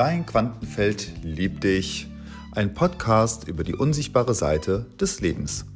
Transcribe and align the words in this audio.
Dein 0.00 0.24
Quantenfeld 0.24 1.12
liebt 1.22 1.62
dich. 1.62 2.08
Ein 2.52 2.72
Podcast 2.72 3.46
über 3.46 3.64
die 3.64 3.74
unsichtbare 3.74 4.32
Seite 4.32 4.86
des 4.98 5.20
Lebens. 5.20 5.66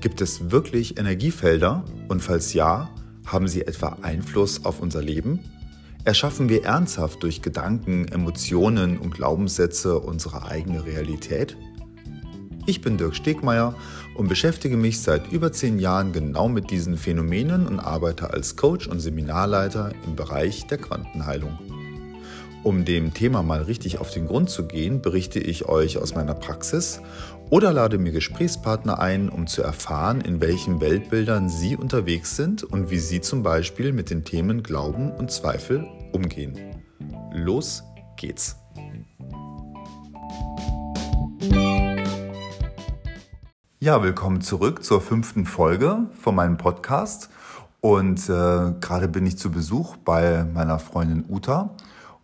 Gibt 0.00 0.20
es 0.20 0.52
wirklich 0.52 1.00
Energiefelder? 1.00 1.84
Und 2.06 2.22
falls 2.22 2.54
ja, 2.54 2.90
haben 3.26 3.48
sie 3.48 3.62
etwa 3.62 3.98
Einfluss 4.02 4.64
auf 4.64 4.78
unser 4.78 5.02
Leben? 5.02 5.40
Erschaffen 6.04 6.48
wir 6.48 6.64
ernsthaft 6.64 7.24
durch 7.24 7.42
Gedanken, 7.42 8.06
Emotionen 8.06 8.98
und 8.98 9.14
Glaubenssätze 9.14 9.98
unsere 9.98 10.46
eigene 10.46 10.86
Realität? 10.86 11.56
Ich 12.66 12.82
bin 12.82 12.98
Dirk 12.98 13.16
Stegmeier 13.16 13.74
und 14.14 14.28
beschäftige 14.28 14.76
mich 14.76 15.00
seit 15.00 15.32
über 15.32 15.50
zehn 15.50 15.80
Jahren 15.80 16.12
genau 16.12 16.48
mit 16.48 16.70
diesen 16.70 16.96
Phänomenen 16.96 17.66
und 17.66 17.80
arbeite 17.80 18.30
als 18.30 18.54
Coach 18.54 18.86
und 18.86 19.00
Seminarleiter 19.00 19.90
im 20.06 20.14
Bereich 20.14 20.68
der 20.68 20.78
Quantenheilung. 20.78 21.58
Um 22.64 22.84
dem 22.84 23.12
Thema 23.12 23.42
mal 23.42 23.62
richtig 23.62 23.98
auf 23.98 24.12
den 24.12 24.28
Grund 24.28 24.48
zu 24.48 24.68
gehen, 24.68 25.02
berichte 25.02 25.40
ich 25.40 25.68
euch 25.68 25.98
aus 25.98 26.14
meiner 26.14 26.34
Praxis 26.34 27.00
oder 27.50 27.72
lade 27.72 27.98
mir 27.98 28.12
Gesprächspartner 28.12 29.00
ein, 29.00 29.28
um 29.30 29.48
zu 29.48 29.62
erfahren, 29.62 30.20
in 30.20 30.40
welchen 30.40 30.80
Weltbildern 30.80 31.48
sie 31.48 31.76
unterwegs 31.76 32.36
sind 32.36 32.62
und 32.62 32.88
wie 32.88 33.00
sie 33.00 33.20
zum 33.20 33.42
Beispiel 33.42 33.92
mit 33.92 34.10
den 34.10 34.22
Themen 34.24 34.62
Glauben 34.62 35.10
und 35.10 35.32
Zweifel 35.32 35.88
umgehen. 36.12 36.56
Los 37.32 37.82
geht's! 38.16 38.54
Ja, 43.80 44.04
willkommen 44.04 44.40
zurück 44.40 44.84
zur 44.84 45.00
fünften 45.00 45.46
Folge 45.46 46.06
von 46.20 46.36
meinem 46.36 46.58
Podcast. 46.58 47.28
Und 47.80 48.28
äh, 48.28 48.72
gerade 48.80 49.08
bin 49.08 49.26
ich 49.26 49.36
zu 49.36 49.50
Besuch 49.50 49.96
bei 49.96 50.44
meiner 50.44 50.78
Freundin 50.78 51.24
Uta. 51.28 51.74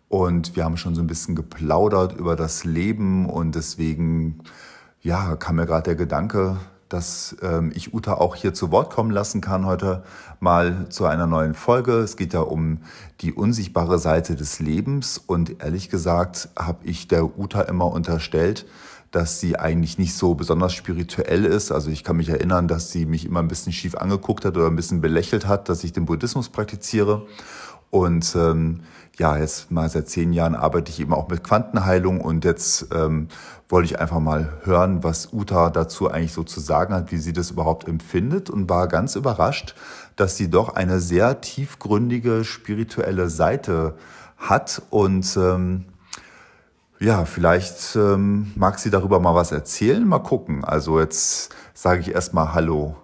Und 0.09 0.55
wir 0.55 0.65
haben 0.65 0.75
schon 0.75 0.95
so 0.95 1.01
ein 1.01 1.07
bisschen 1.07 1.35
geplaudert 1.35 2.17
über 2.17 2.35
das 2.35 2.65
Leben. 2.65 3.29
Und 3.29 3.55
deswegen, 3.55 4.39
ja, 5.01 5.35
kam 5.35 5.55
mir 5.55 5.67
gerade 5.67 5.83
der 5.83 5.95
Gedanke, 5.95 6.57
dass 6.89 7.37
ähm, 7.43 7.71
ich 7.75 7.93
Uta 7.93 8.15
auch 8.15 8.35
hier 8.35 8.55
zu 8.55 8.71
Wort 8.71 8.91
kommen 8.91 9.11
lassen 9.11 9.39
kann 9.41 9.67
heute 9.67 10.03
mal 10.39 10.89
zu 10.89 11.05
einer 11.05 11.27
neuen 11.27 11.53
Folge. 11.53 11.99
Es 11.99 12.17
geht 12.17 12.33
ja 12.33 12.41
um 12.41 12.79
die 13.21 13.31
unsichtbare 13.31 13.99
Seite 13.99 14.35
des 14.35 14.59
Lebens. 14.59 15.19
Und 15.19 15.61
ehrlich 15.61 15.89
gesagt 15.89 16.49
habe 16.57 16.79
ich 16.85 17.07
der 17.07 17.37
Uta 17.37 17.61
immer 17.61 17.85
unterstellt, 17.85 18.65
dass 19.11 19.39
sie 19.39 19.57
eigentlich 19.57 19.97
nicht 19.99 20.15
so 20.15 20.33
besonders 20.33 20.73
spirituell 20.73 21.45
ist. 21.45 21.71
Also 21.71 21.91
ich 21.91 22.03
kann 22.03 22.17
mich 22.17 22.29
erinnern, 22.29 22.67
dass 22.67 22.91
sie 22.91 23.05
mich 23.05 23.25
immer 23.25 23.39
ein 23.39 23.47
bisschen 23.47 23.73
schief 23.73 23.95
angeguckt 23.95 24.45
hat 24.45 24.57
oder 24.57 24.67
ein 24.67 24.75
bisschen 24.75 25.01
belächelt 25.01 25.47
hat, 25.47 25.69
dass 25.69 25.83
ich 25.83 25.93
den 25.93 26.05
Buddhismus 26.05 26.49
praktiziere. 26.49 27.27
Und 27.91 28.35
ähm, 28.35 28.81
ja, 29.17 29.37
jetzt 29.37 29.69
mal 29.71 29.89
seit 29.89 30.09
zehn 30.09 30.31
Jahren 30.31 30.55
arbeite 30.55 30.91
ich 30.91 30.99
eben 30.99 31.13
auch 31.13 31.27
mit 31.27 31.43
Quantenheilung 31.43 32.21
und 32.21 32.45
jetzt 32.45 32.87
ähm, 32.93 33.27
wollte 33.67 33.85
ich 33.85 33.99
einfach 33.99 34.19
mal 34.19 34.53
hören, 34.63 35.03
was 35.03 35.33
Uta 35.33 35.69
dazu 35.69 36.09
eigentlich 36.09 36.33
so 36.33 36.43
zu 36.43 36.59
sagen 36.59 36.93
hat, 36.93 37.11
wie 37.11 37.17
sie 37.17 37.33
das 37.33 37.51
überhaupt 37.51 37.87
empfindet 37.87 38.49
und 38.49 38.69
war 38.69 38.87
ganz 38.87 39.15
überrascht, 39.15 39.75
dass 40.15 40.37
sie 40.37 40.49
doch 40.49 40.75
eine 40.75 40.99
sehr 40.99 41.41
tiefgründige 41.41 42.45
spirituelle 42.45 43.29
Seite 43.29 43.95
hat 44.37 44.81
und 44.89 45.37
ähm, 45.37 45.85
ja, 47.01 47.23
vielleicht 47.23 47.95
ähm, 47.95 48.51
mag 48.55 48.77
sie 48.77 48.89
darüber 48.89 49.19
mal 49.19 49.33
was 49.33 49.53
erzählen. 49.53 50.05
Mal 50.05 50.19
gucken. 50.19 50.65
Also 50.65 50.99
jetzt 50.99 51.55
sage 51.73 52.01
ich 52.01 52.11
erstmal 52.11 52.53
Hallo, 52.53 52.97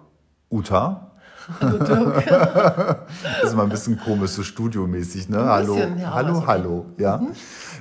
Uta. 0.50 1.12
Hallo 1.60 1.78
Dirk. 1.78 2.26
das 3.22 3.44
ist 3.44 3.56
mal 3.56 3.64
ein 3.64 3.68
bisschen 3.68 3.98
komisch, 3.98 4.32
so 4.32 4.42
studiomäßig, 4.42 5.28
ne? 5.28 5.40
Ein 5.40 5.48
hallo, 5.48 5.74
bisschen, 5.74 5.98
ja, 5.98 6.12
hallo, 6.12 6.36
okay. 6.38 6.46
hallo. 6.46 6.86
Ja. 6.98 7.18
Mhm. 7.18 7.28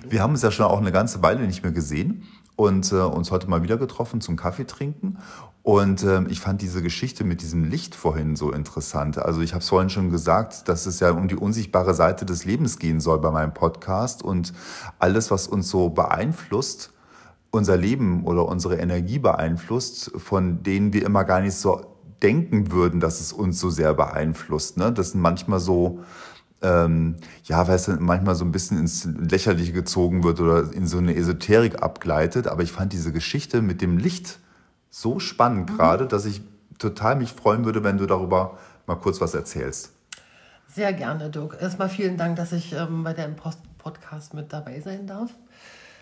Wir 0.07 0.21
haben 0.21 0.31
uns 0.31 0.41
ja 0.41 0.51
schon 0.51 0.65
auch 0.65 0.79
eine 0.79 0.91
ganze 0.91 1.23
Weile 1.23 1.41
nicht 1.41 1.63
mehr 1.63 1.71
gesehen 1.71 2.23
und 2.55 2.91
äh, 2.91 2.95
uns 2.95 3.31
heute 3.31 3.49
mal 3.49 3.63
wieder 3.63 3.77
getroffen 3.77 4.21
zum 4.21 4.35
Kaffee 4.35 4.65
trinken. 4.65 5.17
Und 5.63 6.03
äh, 6.03 6.23
ich 6.27 6.39
fand 6.39 6.61
diese 6.61 6.83
Geschichte 6.83 7.23
mit 7.23 7.41
diesem 7.41 7.63
Licht 7.63 7.95
vorhin 7.95 8.35
so 8.35 8.51
interessant. 8.51 9.17
Also 9.17 9.41
ich 9.41 9.53
habe 9.53 9.63
es 9.63 9.69
vorhin 9.69 9.89
schon 9.89 10.11
gesagt, 10.11 10.69
dass 10.69 10.85
es 10.85 10.99
ja 10.99 11.09
um 11.09 11.27
die 11.27 11.35
unsichtbare 11.35 11.95
Seite 11.95 12.25
des 12.25 12.45
Lebens 12.45 12.77
gehen 12.77 12.99
soll 12.99 13.19
bei 13.19 13.31
meinem 13.31 13.53
Podcast 13.53 14.21
und 14.21 14.53
alles, 14.99 15.31
was 15.31 15.47
uns 15.47 15.69
so 15.69 15.89
beeinflusst, 15.89 16.91
unser 17.49 17.77
Leben 17.77 18.25
oder 18.25 18.47
unsere 18.47 18.75
Energie 18.77 19.17
beeinflusst, 19.17 20.11
von 20.17 20.61
denen 20.61 20.93
wir 20.93 21.03
immer 21.03 21.23
gar 21.23 21.41
nicht 21.41 21.55
so 21.55 21.94
denken 22.25 22.71
würden, 22.71 22.99
dass 22.99 23.21
es 23.21 23.31
uns 23.31 23.59
so 23.59 23.69
sehr 23.69 23.93
beeinflusst. 23.93 24.77
Ne? 24.77 24.91
Das 24.91 25.11
sind 25.11 25.21
manchmal 25.21 25.59
so 25.59 25.99
ähm, 26.61 27.17
ja, 27.43 27.67
weil 27.67 27.75
es 27.75 27.85
dann 27.85 28.01
manchmal 28.01 28.33
so 28.33 28.43
ein 28.43 28.51
bisschen 28.51 28.79
ins 28.79 29.05
Lächerliche 29.05 29.71
gezogen 29.71 30.23
wird 30.23 30.39
oder 30.39 30.73
in 30.73 30.87
so 30.87 30.97
eine 30.97 31.15
Esoterik 31.15 31.83
abgleitet. 31.83 32.47
Aber 32.47 32.63
ich 32.63 32.71
fand 32.71 32.91
diese 32.91 33.11
Geschichte 33.11 33.61
mit 33.61 33.81
dem 33.81 33.97
Licht 33.97 34.39
so 34.89 35.19
spannend 35.19 35.69
mhm. 35.69 35.75
gerade, 35.75 36.07
dass 36.07 36.25
ich 36.25 36.41
total 36.79 37.17
mich 37.17 37.31
freuen 37.31 37.65
würde, 37.65 37.83
wenn 37.83 37.97
du 37.97 38.07
darüber 38.07 38.57
mal 38.87 38.95
kurz 38.95 39.21
was 39.21 39.35
erzählst. 39.35 39.91
Sehr 40.67 40.91
gerne, 40.93 41.29
Dirk. 41.29 41.57
Erstmal 41.61 41.89
vielen 41.89 42.17
Dank, 42.17 42.35
dass 42.37 42.51
ich 42.51 42.73
ähm, 42.73 43.03
bei 43.03 43.13
deinem 43.13 43.35
Post 43.35 43.59
Podcast 43.77 44.33
mit 44.33 44.51
dabei 44.51 44.79
sein 44.79 45.05
darf. 45.05 45.29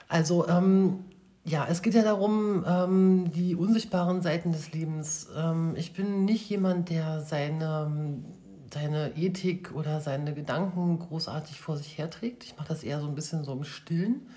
Also, 0.08 0.48
ähm, 0.48 1.04
ja, 1.46 1.66
es 1.70 1.82
geht 1.82 1.94
ja 1.94 2.04
darum, 2.04 2.66
ähm, 2.68 3.32
die 3.32 3.56
unsichtbaren 3.56 4.22
Seiten 4.22 4.52
des 4.52 4.72
Lebens. 4.72 5.28
Ähm, 5.36 5.76
ich 5.76 5.94
bin 5.94 6.26
nicht 6.26 6.50
jemand, 6.50 6.90
der 6.90 7.22
seine 7.22 8.24
seine 8.74 9.16
Ethik 9.16 9.74
oder 9.76 10.02
seine 10.02 10.34
Gedanken 10.34 11.00
großartig 11.00 11.60
vor 11.60 11.78
sich 11.78 11.98
herträgt. 11.98 12.44
Ich 12.44 12.58
mache 12.58 12.68
das 12.68 12.84
eher 12.84 13.00
so 13.00 13.08
ein 13.08 13.16
bisschen 13.16 13.44
so 13.44 13.54
im 13.54 13.64
Stillen. 13.64 14.28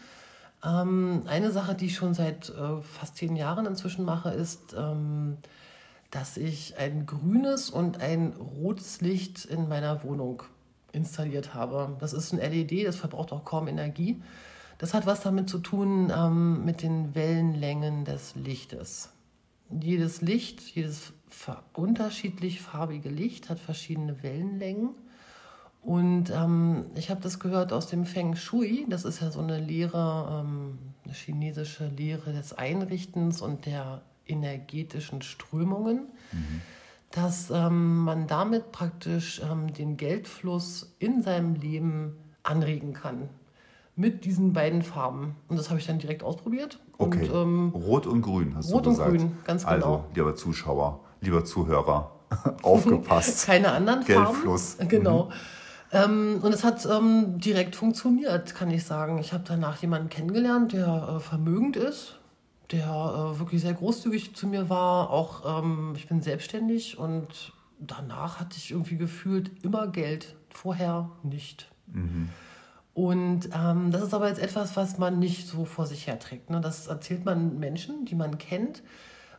Ähm, 0.65 1.23
eine 1.27 1.51
Sache, 1.51 1.75
die 1.75 1.87
ich 1.87 1.97
schon 1.97 2.15
seit 2.15 2.51
äh, 2.51 2.83
fast 2.83 3.17
zehn 3.17 3.37
Jahren 3.37 3.67
inzwischen 3.67 4.05
mache, 4.05 4.31
ist, 4.31 4.75
ähm, 4.79 5.39
dass 6.11 6.37
ich 6.37 6.77
ein 6.79 7.07
grünes 7.07 7.71
und 7.71 8.01
ein 8.01 8.35
rotes 8.35 9.01
Licht 9.01 9.45
in 9.45 9.69
meiner 9.69 10.03
Wohnung 10.05 10.43
installiert 10.93 11.55
habe. 11.55 11.97
Das 11.99 12.13
ist 12.13 12.33
ein 12.33 12.39
LED, 12.39 12.87
das 12.87 12.97
verbraucht 12.97 13.33
auch 13.33 13.45
kaum 13.45 13.69
Energie. 13.69 14.23
Das 14.79 14.93
hat 14.93 15.07
was 15.07 15.23
damit 15.23 15.49
zu 15.49 15.59
tun 15.59 16.13
ähm, 16.15 16.65
mit 16.65 16.83
den 16.83 17.15
Wellenlängen 17.15 18.05
des 18.05 18.35
Lichtes. 18.35 19.11
Jedes 19.71 20.21
Licht, 20.21 20.61
jedes 20.61 21.13
unterschiedlich 21.73 22.61
farbige 22.61 23.09
Licht 23.09 23.49
hat 23.49 23.59
verschiedene 23.59 24.23
Wellenlängen. 24.23 24.91
Und 25.83 26.31
ähm, 26.31 26.87
ich 26.95 27.11
habe 27.11 27.21
das 27.21 27.39
gehört 27.39 27.73
aus 27.73 27.87
dem 27.87 28.07
Feng 28.07 28.37
Shui. 28.37 28.87
Das 28.89 29.05
ist 29.05 29.21
ja 29.21 29.31
so 29.31 29.41
eine 29.41 29.59
Lehre, 29.59 30.45
ähm, 30.45 30.79
eine 31.05 31.15
chinesische 31.15 31.89
Lehre 31.89 32.33
des 32.33 32.53
Einrichtens 32.53 33.41
und 33.41 33.67
der 33.67 34.03
energetischen 34.27 35.23
Strömungen, 35.23 36.09
mhm. 36.33 36.61
dass 37.13 37.51
ähm, 37.51 37.99
man 37.99 38.27
damit 38.27 38.73
praktisch 38.73 39.41
ähm, 39.41 39.73
den 39.73 39.97
Geldfluss 39.97 40.95
in 40.99 41.23
seinem 41.23 41.55
Leben 41.55 42.17
anregen 42.43 42.93
kann 42.93 43.29
mit 43.97 44.25
diesen 44.27 44.53
beiden 44.53 44.83
Farben. 44.83 45.35
Und 45.49 45.59
das 45.59 45.71
habe 45.71 45.81
ich 45.81 45.87
dann 45.87 45.99
direkt 45.99 46.23
ausprobiert. 46.23 46.79
Okay. 46.99 47.29
Und, 47.29 47.35
ähm, 47.35 47.73
Rot 47.75 48.07
und 48.07 48.21
Grün 48.23 48.55
hast 48.55 48.73
Rot 48.73 48.87
du 48.87 48.91
gesagt. 48.91 49.09
Rot 49.11 49.21
und 49.21 49.29
Grün, 49.29 49.39
ganz 49.45 49.65
genau. 49.65 49.75
Also, 49.75 50.05
lieber 50.15 50.37
Zuschauer, 50.37 51.01
lieber 51.23 51.45
Zuhörer, 51.45 52.13
aufgepasst. 52.63 53.47
Keine 53.47 53.73
anderen 53.73 54.05
Geldfluss. 54.05 54.75
Farben. 54.75 54.89
Genau. 54.97 55.25
Mhm. 55.25 55.33
Ähm, 55.93 56.39
und 56.43 56.53
es 56.53 56.65
hat 56.65 56.87
ähm, 56.87 57.39
direkt 57.39 57.77
funktioniert, 57.77 58.55
kann 58.55 58.71
ich 58.71 58.85
sagen. 58.85 59.19
Ich 59.19 59.33
habe 59.33 59.45
danach 59.47 59.81
jemanden 59.81 60.09
kennengelernt, 60.09 60.73
der 60.73 61.17
äh, 61.17 61.21
vermögend 61.21 61.77
ist, 61.77 62.19
der 62.73 62.87
äh, 63.35 63.39
wirklich 63.39 63.63
sehr 63.63 63.73
großzügig 63.73 64.35
zu 64.35 64.47
mir 64.49 64.69
war. 64.69 65.11
Auch 65.11 65.63
ähm, 65.63 65.93
ich 65.97 66.09
bin 66.09 66.21
selbstständig 66.21 66.99
und 66.99 67.53
danach 67.79 68.41
hatte 68.41 68.57
ich 68.57 68.73
irgendwie 68.73 68.97
gefühlt 68.97 69.65
immer 69.65 69.87
Geld, 69.87 70.35
vorher 70.51 71.11
nicht. 71.23 71.71
Mhm. 71.87 72.31
Und 72.97 73.51
ähm, 73.55 73.91
das 73.91 74.01
ist 74.01 74.15
aber 74.15 74.27
jetzt 74.29 74.41
etwas, 74.41 74.75
was 74.75 74.97
man 74.97 75.19
nicht 75.19 75.47
so 75.47 75.67
vor 75.67 75.85
sich 75.85 76.07
herträgt. 76.07 76.49
Ne? 76.49 76.63
Das 76.63 76.87
erzählt 76.87 77.27
man 77.27 77.59
Menschen, 77.59 78.07
die 78.07 78.15
man 78.15 78.39
kennt. 78.39 78.83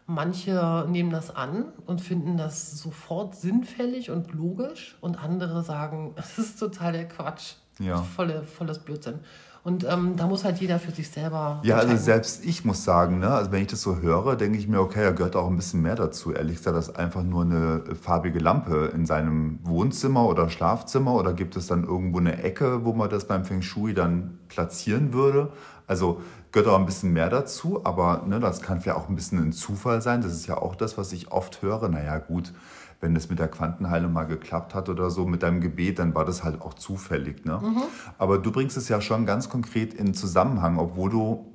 Manche 0.06 0.86
nehmen 0.88 1.09
das 1.09 1.36
an 1.36 1.74
und 1.88 2.00
finden 2.00 2.38
das 2.38 2.80
sofort 2.80 3.36
sinnfällig 3.36 4.12
und 4.12 4.31
logisch 4.31 4.95
und 5.01 5.18
andere 5.18 5.63
sagen, 5.63 6.13
das 6.15 6.38
ist 6.38 6.59
total 6.59 6.94
der 6.94 7.07
Quatsch. 7.07 7.54
Ja. 7.80 8.04
Volle, 8.04 8.44
volles 8.44 8.77
Blödsinn. 8.77 9.21
Und 9.67 9.83
ähm, 9.83 10.15
da 10.15 10.27
muss 10.27 10.45
halt 10.45 10.59
jeder 10.59 10.79
für 10.79 10.91
sich 10.91 11.09
selber. 11.09 11.59
Ja, 11.61 11.75
also 11.75 11.97
selbst 11.97 12.45
ich 12.45 12.63
muss 12.63 12.85
sagen, 12.85 13.19
ne, 13.19 13.27
also 13.27 13.51
wenn 13.51 13.63
ich 13.63 13.67
das 13.67 13.81
so 13.81 13.97
höre, 13.97 14.37
denke 14.37 14.57
ich 14.57 14.65
mir, 14.69 14.79
okay, 14.79 15.03
da 15.03 15.11
gehört 15.11 15.35
auch 15.35 15.49
ein 15.49 15.57
bisschen 15.57 15.81
mehr 15.81 15.95
dazu. 15.95 16.31
Ehrlich 16.31 16.55
gesagt, 16.55 16.77
das 16.77 16.95
einfach 16.95 17.21
nur 17.21 17.41
eine 17.41 17.83
farbige 18.01 18.39
Lampe 18.39 18.93
in 18.95 19.05
seinem 19.05 19.59
Wohnzimmer 19.63 20.25
oder 20.25 20.49
Schlafzimmer 20.49 21.15
oder 21.15 21.33
gibt 21.33 21.57
es 21.57 21.67
dann 21.67 21.83
irgendwo 21.83 22.19
eine 22.19 22.41
Ecke, 22.41 22.85
wo 22.85 22.93
man 22.93 23.09
das 23.09 23.27
beim 23.27 23.43
Feng 23.43 23.61
Shui 23.61 23.93
dann 23.93 24.39
platzieren 24.47 25.11
würde? 25.11 25.49
Also 25.85 26.21
gehört 26.53 26.69
auch 26.69 26.79
ein 26.79 26.85
bisschen 26.85 27.11
mehr 27.11 27.29
dazu, 27.29 27.81
aber 27.83 28.23
ne, 28.25 28.39
das 28.39 28.61
kann 28.61 28.79
vielleicht 28.79 28.97
auch 28.97 29.09
ein 29.09 29.15
bisschen 29.15 29.39
ein 29.39 29.51
Zufall 29.51 30.01
sein. 30.01 30.21
Das 30.21 30.31
ist 30.31 30.47
ja 30.47 30.57
auch 30.57 30.75
das, 30.75 30.97
was 30.97 31.11
ich 31.11 31.33
oft 31.33 31.61
höre. 31.61 31.89
Naja, 31.89 32.19
gut, 32.19 32.53
wenn 32.99 33.13
das 33.13 33.29
mit 33.29 33.39
der 33.39 33.47
Quantenheilung 33.47 34.11
mal 34.11 34.25
geklappt 34.25 34.73
hat 34.73 34.89
oder 34.89 35.09
so, 35.09 35.25
mit 35.25 35.44
deinem 35.44 35.61
Gebet, 35.61 35.99
dann 35.99 36.15
war 36.15 36.25
das 36.25 36.44
halt 36.44 36.61
auch 36.61 36.73
zufällig. 36.73 37.45
Ne? 37.45 37.59
Mhm. 37.61 37.83
Aber 38.17 38.39
du 38.39 38.51
bringst 38.51 38.77
es 38.77 38.89
ja 38.89 39.01
schon 39.01 39.25
ganz 39.25 39.49
konkret 39.49 39.94
in 39.94 40.13
Zusammenhang, 40.13 40.79
obwohl 40.79 41.09
du 41.09 41.45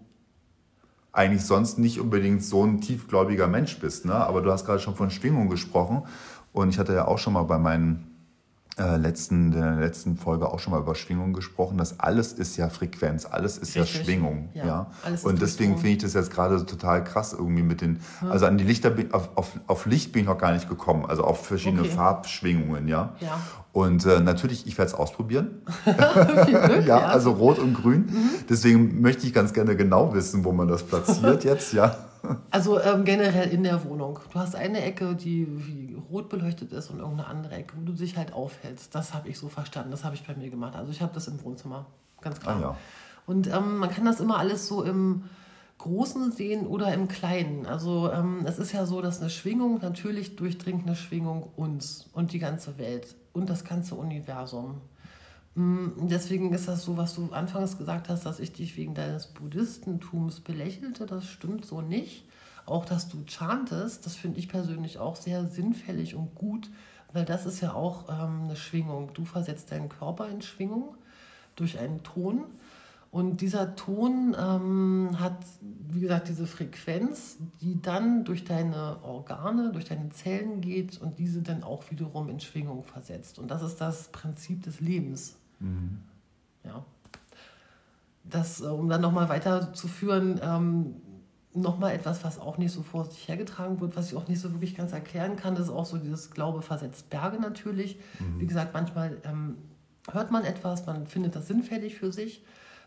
eigentlich 1.13 1.45
sonst 1.45 1.79
nicht 1.79 2.01
unbedingt 2.01 2.43
so 2.43 2.65
ein 2.65 2.81
tiefgläubiger 2.81 3.49
Mensch 3.49 3.79
bist. 3.81 4.07
Ne? 4.07 4.15
Aber 4.15 4.41
du 4.41 4.51
hast 4.51 4.65
gerade 4.65 4.79
schon 4.79 4.95
von 4.95 5.11
Schwingung 5.11 5.49
gesprochen. 5.49 6.03
Und 6.53 6.69
ich 6.69 6.79
hatte 6.79 6.95
ja 6.95 7.07
auch 7.07 7.19
schon 7.19 7.33
mal 7.33 7.43
bei 7.43 7.59
meinen 7.59 8.12
äh, 8.79 8.97
letzten, 8.97 9.53
in 9.53 9.61
der 9.61 9.77
letzten 9.77 10.17
Folge 10.17 10.49
auch 10.49 10.59
schon 10.59 10.73
mal 10.73 10.81
über 10.81 10.95
Schwingung 10.95 11.35
gesprochen. 11.35 11.77
Das 11.77 12.01
alles 12.01 12.33
ist 12.33 12.57
ja 12.57 12.71
Frequenz, 12.71 13.27
alles 13.27 13.59
ist 13.59 13.77
Richtig. 13.77 13.97
ja 13.97 14.05
Schwingung. 14.05 14.49
Ja, 14.55 14.67
ja? 14.67 14.91
Und 15.25 15.43
deswegen 15.43 15.75
finde 15.75 15.91
ich 15.91 15.99
das 15.99 16.15
jetzt 16.15 16.31
gerade 16.31 16.65
total 16.65 17.05
krass 17.05 17.35
irgendwie 17.35 17.63
mit 17.63 17.83
den, 17.83 18.01
ja. 18.23 18.31
also 18.31 18.47
an 18.47 18.57
die 18.57 18.65
Lichter, 18.65 18.95
auf, 19.13 19.29
auf, 19.35 19.53
auf 19.67 19.87
Licht 19.87 20.13
bin 20.13 20.23
ich 20.23 20.29
noch 20.29 20.39
gar 20.39 20.53
nicht 20.53 20.69
gekommen, 20.69 21.05
also 21.05 21.25
auf 21.25 21.47
verschiedene 21.47 21.83
okay. 21.83 21.91
Farbschwingungen, 21.91 22.89
ja. 22.89 23.15
ja. 23.21 23.39
Und 23.73 24.07
äh, 24.07 24.21
natürlich, 24.21 24.67
ich 24.67 24.77
werde 24.79 24.91
es 24.91 24.95
ausprobieren. 24.95 25.63
Glück, 25.85 26.87
ja, 26.87 26.99
also 27.07 27.33
rot 27.33 27.59
und 27.59 27.75
grün. 27.75 28.07
Mhm. 28.07 28.31
Deswegen 28.49 29.01
möchte 29.01 29.27
ich 29.27 29.35
ganz 29.35 29.53
gerne 29.53 29.77
genau 29.77 30.15
wissen, 30.15 30.45
wo 30.45 30.53
man 30.53 30.69
das 30.69 30.83
platziert 30.83 31.45
jetzt, 31.45 31.73
ja. 31.73 31.97
Also 32.51 32.81
ähm, 32.81 33.05
generell 33.05 33.51
in 33.51 33.65
der 33.65 33.85
Wohnung. 33.85 34.19
Du 34.33 34.39
hast 34.39 34.55
eine 34.55 34.83
Ecke, 34.83 35.15
die 35.15 35.92
rot 36.13 36.29
beleuchtet 36.29 36.73
ist 36.73 36.91
und 36.91 36.99
irgendeine 36.99 37.29
andere 37.29 37.55
Ecke, 37.55 37.75
wo 37.77 37.85
du 37.85 37.93
dich 37.93 38.17
halt 38.17 38.33
aufhältst. 38.33 38.95
Das 38.95 39.15
habe 39.15 39.29
ich 39.29 39.39
so 39.39 39.49
verstanden. 39.49 39.91
Das 39.91 40.05
habe 40.05 40.15
ich 40.15 40.27
bei 40.27 40.35
mir 40.35 40.51
gemacht. 40.51 40.77
Also 40.77 40.93
ich 40.93 41.03
habe 41.03 41.13
das 41.15 41.27
im 41.29 41.43
Wohnzimmer, 41.43 41.87
ganz 42.21 42.41
klar. 42.41 42.57
Ah, 42.57 42.61
ja. 42.61 42.77
Und 43.27 43.47
ähm, 43.49 43.79
man 43.79 43.91
kann 43.91 44.05
das 44.05 44.21
immer 44.21 44.39
alles 44.39 44.67
so 44.67 44.83
im 44.83 45.25
Großen 45.79 46.31
sehen 46.31 46.67
oder 46.67 46.95
im 46.95 47.09
Kleinen. 47.09 47.67
Also 47.67 48.13
ähm, 48.13 48.45
es 48.47 48.59
ist 48.59 48.73
ja 48.73 48.87
so, 48.87 49.01
dass 49.01 49.21
eine 49.21 49.31
Schwingung 49.31 49.81
natürlich 49.81 50.37
durchdringt 50.37 50.87
eine 50.87 50.95
Schwingung 50.95 51.51
uns 51.57 52.09
und 52.13 52.33
die 52.33 52.39
ganze 52.39 52.79
Welt 52.79 53.17
und 53.33 53.51
das 53.51 53.65
ganze 53.65 53.95
Universum. 53.95 54.81
Mm, 55.55 56.09
deswegen 56.09 56.53
ist 56.53 56.69
das 56.69 56.85
so, 56.85 56.97
was 56.97 57.15
du 57.15 57.31
anfangs 57.33 57.79
gesagt 57.79 58.09
hast, 58.09 58.25
dass 58.27 58.41
ich 58.41 58.53
dich 58.53 58.77
wegen 58.77 58.95
deines 58.95 59.27
Buddhistentums 59.27 60.41
belächelte. 60.41 61.07
Das 61.07 61.27
stimmt 61.27 61.65
so 61.65 61.81
nicht. 61.81 62.25
Auch, 62.67 62.85
dass 62.85 63.09
du 63.09 63.25
chantest, 63.27 64.07
das 64.07 64.15
finde 64.15 64.39
ich 64.39 64.49
persönlich 64.49 64.99
auch 64.99 65.17
sehr 65.17 65.47
sinnfällig 65.47 66.15
und 66.15 66.35
gut, 66.35 66.71
weil 67.13 67.25
das 67.25 67.47
ist 67.47 67.61
ja 67.61 67.75
auch 67.75 68.09
ähm, 68.09 68.45
eine 68.45 68.57
Schwingung. 68.57 69.11
Du 69.15 69.25
versetzt 69.25 69.73
deinen 69.73 69.89
Körper 69.89 70.29
in 70.29 70.43
Schwingung 70.43 70.95
durch 71.57 71.79
einen 71.79 72.03
Ton. 72.03 72.45
Und 73.11 73.43
dieser 73.43 73.77
Ton 73.77 74.35
ähm, 74.41 75.11
hat, 75.21 75.37
wie 75.61 76.01
gesagt, 76.01 76.29
diese 76.29 76.47
Frequenz, 76.47 77.37
die 77.61 77.81
dann 77.83 78.25
durch 78.25 78.45
deine 78.45 79.03
Organe, 79.03 79.71
durch 79.71 79.85
deine 79.85 80.09
Zellen 80.09 80.63
geht 80.63 80.99
und 80.99 81.19
diese 81.19 81.43
dann 81.43 81.63
auch 81.63 81.91
wiederum 81.91 82.31
in 82.31 82.41
Schwingung 82.41 82.85
versetzt. 82.85 83.39
Und 83.39 83.51
das 83.51 83.63
ist 83.63 83.83
das 83.83 84.09
Prinzip 84.09 84.63
des 84.63 84.81
Lebens. 84.81 85.37
Mhm. 85.61 85.99
Ja. 86.65 86.87
Das, 88.25 88.63
äh, 88.63 88.65
um 88.65 88.89
dann 88.89 89.03
nochmal 89.03 89.29
weiterzuführen, 89.29 90.41
ähm, 90.43 90.97
nochmal 91.55 91.95
etwas, 91.95 92.25
was 92.25 92.39
auch 92.39 92.59
nicht 92.59 92.73
so 92.73 92.83
vor 92.83 93.05
sich 93.05 93.29
hergetragen 93.29 93.81
wird, 93.81 93.97
was 93.97 94.11
ich 94.11 94.17
auch 94.17 94.29
nicht 94.29 94.41
so 94.41 94.53
wirklich 94.53 94.75
ganz 94.75 94.93
erklären 94.93 95.37
kann, 95.37 95.55
das 95.55 95.67
ist 95.67 95.73
auch 95.73 95.85
so 95.85 95.99
dieses 95.99 96.31
Glaube 96.31 96.63
versetzt 96.63 97.11
Berge 97.11 97.39
natürlich. 97.39 97.99
Mhm. 98.19 98.41
Wie 98.41 98.47
gesagt, 98.47 98.73
manchmal 98.73 99.19
ähm, 99.25 99.59
hört 100.11 100.31
man 100.31 100.45
etwas, 100.45 100.87
man 100.87 101.07
findet 101.07 101.37
das 101.37 101.49
sinnfällig 101.49 101.97
für 101.97 102.13
sich. 102.13 102.43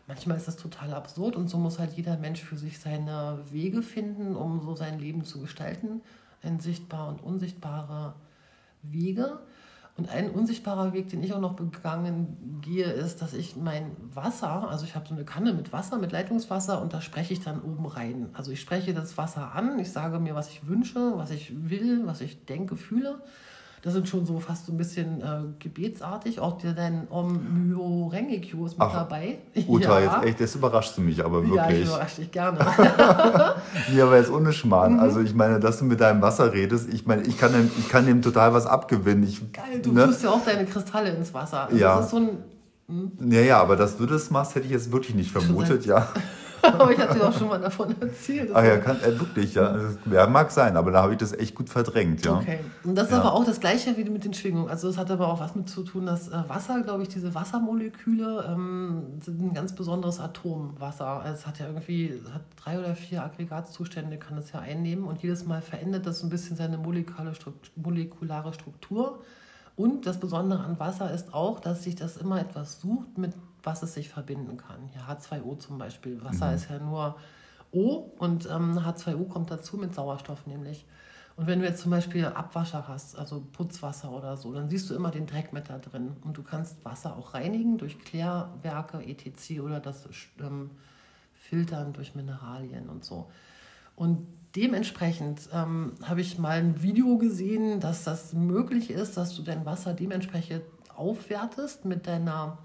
Manchmal 0.08 0.36
ist 0.36 0.46
das 0.46 0.56
total 0.56 0.94
absurd 0.94 1.34
und 1.34 1.48
so 1.48 1.58
muss 1.58 1.78
halt 1.78 1.94
jeder 1.94 2.16
Mensch 2.16 2.40
für 2.40 2.56
sich 2.56 2.78
seine 2.78 3.40
Wege 3.50 3.82
finden, 3.82 4.36
um 4.36 4.60
so 4.60 4.74
sein 4.76 5.00
Leben 5.00 5.24
zu 5.24 5.40
gestalten. 5.40 6.00
Ein 6.42 6.60
sichtbar 6.60 7.08
und 7.08 7.22
unsichtbare 7.22 8.14
Wege. 8.82 9.40
Und 9.96 10.10
ein 10.10 10.30
unsichtbarer 10.30 10.92
Weg, 10.92 11.08
den 11.08 11.22
ich 11.22 11.32
auch 11.32 11.40
noch 11.40 11.54
begangen 11.54 12.60
gehe, 12.60 12.84
ist, 12.84 13.22
dass 13.22 13.32
ich 13.32 13.56
mein 13.56 13.96
Wasser, 14.12 14.68
also 14.68 14.84
ich 14.84 14.94
habe 14.94 15.08
so 15.08 15.14
eine 15.14 15.24
Kanne 15.24 15.54
mit 15.54 15.72
Wasser, 15.72 15.96
mit 15.96 16.12
Leitungswasser 16.12 16.82
und 16.82 16.92
da 16.92 17.00
spreche 17.00 17.32
ich 17.32 17.40
dann 17.40 17.62
oben 17.62 17.86
rein. 17.86 18.28
Also 18.34 18.50
ich 18.50 18.60
spreche 18.60 18.92
das 18.92 19.16
Wasser 19.16 19.54
an, 19.54 19.78
ich 19.78 19.90
sage 19.90 20.18
mir, 20.18 20.34
was 20.34 20.50
ich 20.50 20.66
wünsche, 20.66 21.16
was 21.16 21.30
ich 21.30 21.70
will, 21.70 22.06
was 22.06 22.20
ich 22.20 22.44
denke, 22.44 22.76
fühle. 22.76 23.22
Das 23.82 23.92
sind 23.92 24.08
schon 24.08 24.26
so 24.26 24.40
fast 24.40 24.66
so 24.66 24.72
ein 24.72 24.76
bisschen 24.76 25.20
äh, 25.20 25.42
gebetsartig. 25.58 26.40
Auch 26.40 26.58
dein 26.58 27.06
Om 27.08 27.68
Myo 27.68 28.08
Rengekyo 28.08 28.66
ist 28.66 28.78
mit 28.78 28.86
Ach, 28.88 28.92
dabei. 28.92 29.38
Uta, 29.68 30.00
ja. 30.00 30.16
jetzt 30.16 30.26
echt, 30.26 30.40
das 30.40 30.54
überrascht 30.56 30.98
mich 30.98 31.24
aber 31.24 31.42
wirklich. 31.42 31.56
Ja, 31.56 31.70
ich 31.70 31.86
überrasche 31.86 32.20
dich 32.22 32.30
gerne. 32.32 32.58
nee, 33.92 34.00
aber 34.00 34.16
jetzt 34.16 34.30
ohne 34.30 34.52
Schmarrn. 34.52 34.94
Mhm. 34.94 35.00
Also 35.00 35.20
ich 35.20 35.34
meine, 35.34 35.60
dass 35.60 35.78
du 35.78 35.84
mit 35.84 36.00
deinem 36.00 36.22
Wasser 36.22 36.52
redest, 36.52 36.92
ich 36.92 37.06
meine, 37.06 37.22
ich 37.22 37.38
kann 37.38 37.52
dem, 37.52 37.70
ich 37.78 37.88
kann 37.88 38.06
dem 38.06 38.22
total 38.22 38.54
was 38.54 38.66
abgewinnen. 38.66 39.24
Ich, 39.24 39.52
Geil, 39.52 39.80
du 39.82 39.92
ne? 39.92 40.06
tust 40.06 40.24
ja 40.24 40.30
auch 40.30 40.44
deine 40.44 40.66
Kristalle 40.66 41.10
ins 41.10 41.32
Wasser. 41.32 41.66
Also 41.66 41.76
ja. 41.76 41.96
Das 41.96 42.06
ist 42.06 42.10
so 42.10 42.16
ein, 42.18 42.28
hm? 42.88 43.32
Ja, 43.32 43.40
ja, 43.40 43.60
aber 43.60 43.76
dass 43.76 43.96
du 43.96 44.06
das 44.06 44.30
machst, 44.30 44.54
hätte 44.54 44.66
ich 44.66 44.72
jetzt 44.72 44.92
wirklich 44.92 45.14
nicht 45.14 45.30
vermutet, 45.30 45.86
ja. 45.86 46.08
aber 46.78 46.92
ich 46.92 46.98
hatte 46.98 47.26
auch 47.26 47.36
schon 47.36 47.48
mal 47.48 47.60
davon 47.60 47.94
erzählt. 48.00 48.50
Ach 48.52 48.64
ja, 48.64 48.78
kann, 48.78 49.00
äh, 49.00 49.18
wirklich, 49.18 49.54
ja. 49.54 49.78
ja. 50.10 50.26
Mag 50.26 50.50
sein, 50.50 50.76
aber 50.76 50.90
da 50.90 51.02
habe 51.02 51.12
ich 51.12 51.18
das 51.18 51.32
echt 51.32 51.54
gut 51.54 51.70
verdrängt, 51.70 52.24
ja. 52.24 52.36
Okay. 52.36 52.60
Und 52.84 52.94
das 52.94 53.06
ist 53.06 53.12
ja. 53.12 53.20
aber 53.20 53.34
auch 53.34 53.44
das 53.44 53.60
Gleiche 53.60 53.96
wie 53.96 54.04
mit 54.04 54.24
den 54.24 54.34
Schwingungen. 54.34 54.68
Also 54.68 54.88
es 54.88 54.98
hat 54.98 55.10
aber 55.10 55.28
auch 55.28 55.40
was 55.40 55.54
mit 55.54 55.68
zu 55.68 55.82
tun, 55.82 56.06
dass 56.06 56.28
äh, 56.28 56.36
Wasser, 56.48 56.82
glaube 56.82 57.02
ich, 57.02 57.08
diese 57.08 57.34
Wassermoleküle 57.34 58.44
ähm, 58.48 59.20
sind 59.20 59.42
ein 59.42 59.54
ganz 59.54 59.74
besonderes 59.74 60.20
Atom, 60.20 60.74
Wasser. 60.78 61.06
Also 61.06 61.34
es 61.34 61.46
hat 61.46 61.58
ja 61.58 61.66
irgendwie 61.66 62.20
hat 62.32 62.42
drei 62.56 62.78
oder 62.78 62.94
vier 62.94 63.22
Aggregatzustände, 63.22 64.16
kann 64.16 64.36
es 64.38 64.52
ja 64.52 64.60
einnehmen 64.60 65.04
und 65.04 65.22
jedes 65.22 65.46
Mal 65.46 65.62
verändert 65.62 66.06
das 66.06 66.22
ein 66.22 66.28
bisschen 66.28 66.56
seine 66.56 66.78
molekulare 66.78 67.34
Struktur. 68.52 69.20
Und 69.76 70.06
das 70.06 70.18
Besondere 70.18 70.64
an 70.64 70.80
Wasser 70.80 71.12
ist 71.12 71.34
auch, 71.34 71.60
dass 71.60 71.84
sich 71.84 71.94
das 71.94 72.16
immer 72.16 72.40
etwas 72.40 72.80
sucht, 72.80 73.18
mit 73.18 73.34
was 73.66 73.82
es 73.82 73.94
sich 73.94 74.08
verbinden 74.08 74.56
kann. 74.56 74.88
Ja, 74.94 75.12
H2O 75.12 75.58
zum 75.58 75.76
Beispiel. 75.76 76.22
Wasser 76.24 76.48
mhm. 76.48 76.54
ist 76.54 76.70
ja 76.70 76.78
nur 76.78 77.16
O 77.72 78.10
und 78.18 78.46
ähm, 78.46 78.78
H2O 78.78 79.28
kommt 79.28 79.50
dazu 79.50 79.76
mit 79.76 79.94
Sauerstoff 79.94 80.46
nämlich. 80.46 80.86
Und 81.36 81.46
wenn 81.46 81.60
du 81.60 81.66
jetzt 81.66 81.82
zum 81.82 81.90
Beispiel 81.90 82.24
Abwascher 82.24 82.88
hast, 82.88 83.18
also 83.18 83.44
Putzwasser 83.52 84.10
oder 84.10 84.38
so, 84.38 84.54
dann 84.54 84.70
siehst 84.70 84.88
du 84.88 84.94
immer 84.94 85.10
den 85.10 85.26
Dreck 85.26 85.52
mit 85.52 85.68
da 85.68 85.78
drin. 85.78 86.16
Und 86.24 86.38
du 86.38 86.42
kannst 86.42 86.82
Wasser 86.84 87.14
auch 87.14 87.34
reinigen 87.34 87.76
durch 87.76 87.98
Klärwerke, 87.98 89.04
etc. 89.04 89.60
oder 89.60 89.80
das 89.80 90.08
ähm, 90.40 90.70
Filtern 91.34 91.92
durch 91.92 92.14
Mineralien 92.14 92.88
und 92.88 93.04
so. 93.04 93.30
Und 93.96 94.26
dementsprechend 94.54 95.48
ähm, 95.52 95.94
habe 96.02 96.22
ich 96.22 96.38
mal 96.38 96.58
ein 96.58 96.82
Video 96.82 97.18
gesehen, 97.18 97.80
dass 97.80 98.04
das 98.04 98.32
möglich 98.32 98.90
ist, 98.90 99.18
dass 99.18 99.34
du 99.36 99.42
dein 99.42 99.66
Wasser 99.66 99.92
dementsprechend 99.92 100.62
aufwertest 100.94 101.84
mit 101.84 102.06
deiner 102.06 102.58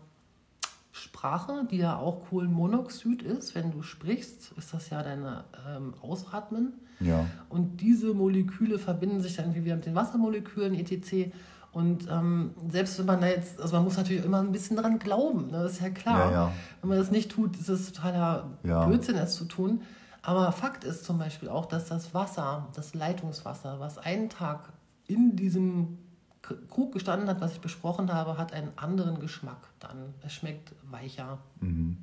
Sprache, 1.02 1.68
die 1.70 1.78
ja 1.78 1.98
auch 1.98 2.30
Kohlenmonoxid 2.30 3.24
ist. 3.24 3.56
Wenn 3.56 3.72
du 3.72 3.82
sprichst, 3.82 4.54
ist 4.58 4.74
das 4.74 4.90
ja 4.90 5.04
dein 5.04 5.26
ähm, 5.68 5.94
Ausatmen. 6.02 6.74
Ja. 7.00 7.26
Und 7.50 7.82
diese 7.82 8.14
Moleküle 8.14 8.80
verbinden 8.80 9.22
sich 9.22 9.36
dann 9.36 9.56
wieder 9.56 9.76
mit 9.76 9.86
den 9.86 9.96
Wassermolekülen, 9.96 10.76
etc. 10.76 11.32
Und 11.72 12.08
ähm, 12.10 12.52
selbst 12.70 13.00
wenn 13.00 13.06
man 13.06 13.22
da 13.22 13.28
jetzt, 13.28 13.60
also 13.62 13.76
man 13.76 13.86
muss 13.86 13.98
natürlich 13.98 14.24
immer 14.24 14.40
ein 14.40 14.52
bisschen 14.52 14.78
dran 14.78 15.00
glauben, 15.00 15.48
ne? 15.48 15.64
das 15.64 15.74
ist 15.74 15.82
ja 15.82 15.90
klar. 15.90 16.20
Ja, 16.20 16.32
ja. 16.32 16.52
Wenn 16.82 16.90
man 16.90 17.00
das 17.00 17.12
nicht 17.12 17.32
tut, 17.32 17.58
ist 17.58 17.70
es 17.70 17.92
totaler 17.92 18.58
ja. 18.64 18.86
Blödsinn, 18.86 19.16
es 19.16 19.36
zu 19.36 19.46
tun. 19.46 19.82
Aber 20.22 20.52
Fakt 20.52 20.84
ist 20.84 21.04
zum 21.04 21.18
Beispiel 21.18 21.50
auch, 21.50 21.66
dass 21.66 21.88
das 21.88 22.14
Wasser, 22.14 22.68
das 22.76 22.94
Leitungswasser, 22.94 23.80
was 23.80 23.98
einen 23.98 24.30
Tag 24.30 24.74
in 25.08 25.36
diesem 25.36 25.98
Krug 26.42 26.94
gestanden 26.94 27.30
hat, 27.30 27.40
was 27.40 27.54
ich 27.54 27.62
besprochen 27.62 28.12
habe, 28.12 28.38
hat 28.38 28.54
einen 28.54 28.72
anderen 28.76 29.20
Geschmack 29.20 29.70
dann. 29.80 30.14
Es 30.26 30.34
schmeckt 30.34 30.74
weicher. 30.90 31.38
Mhm. 31.60 31.98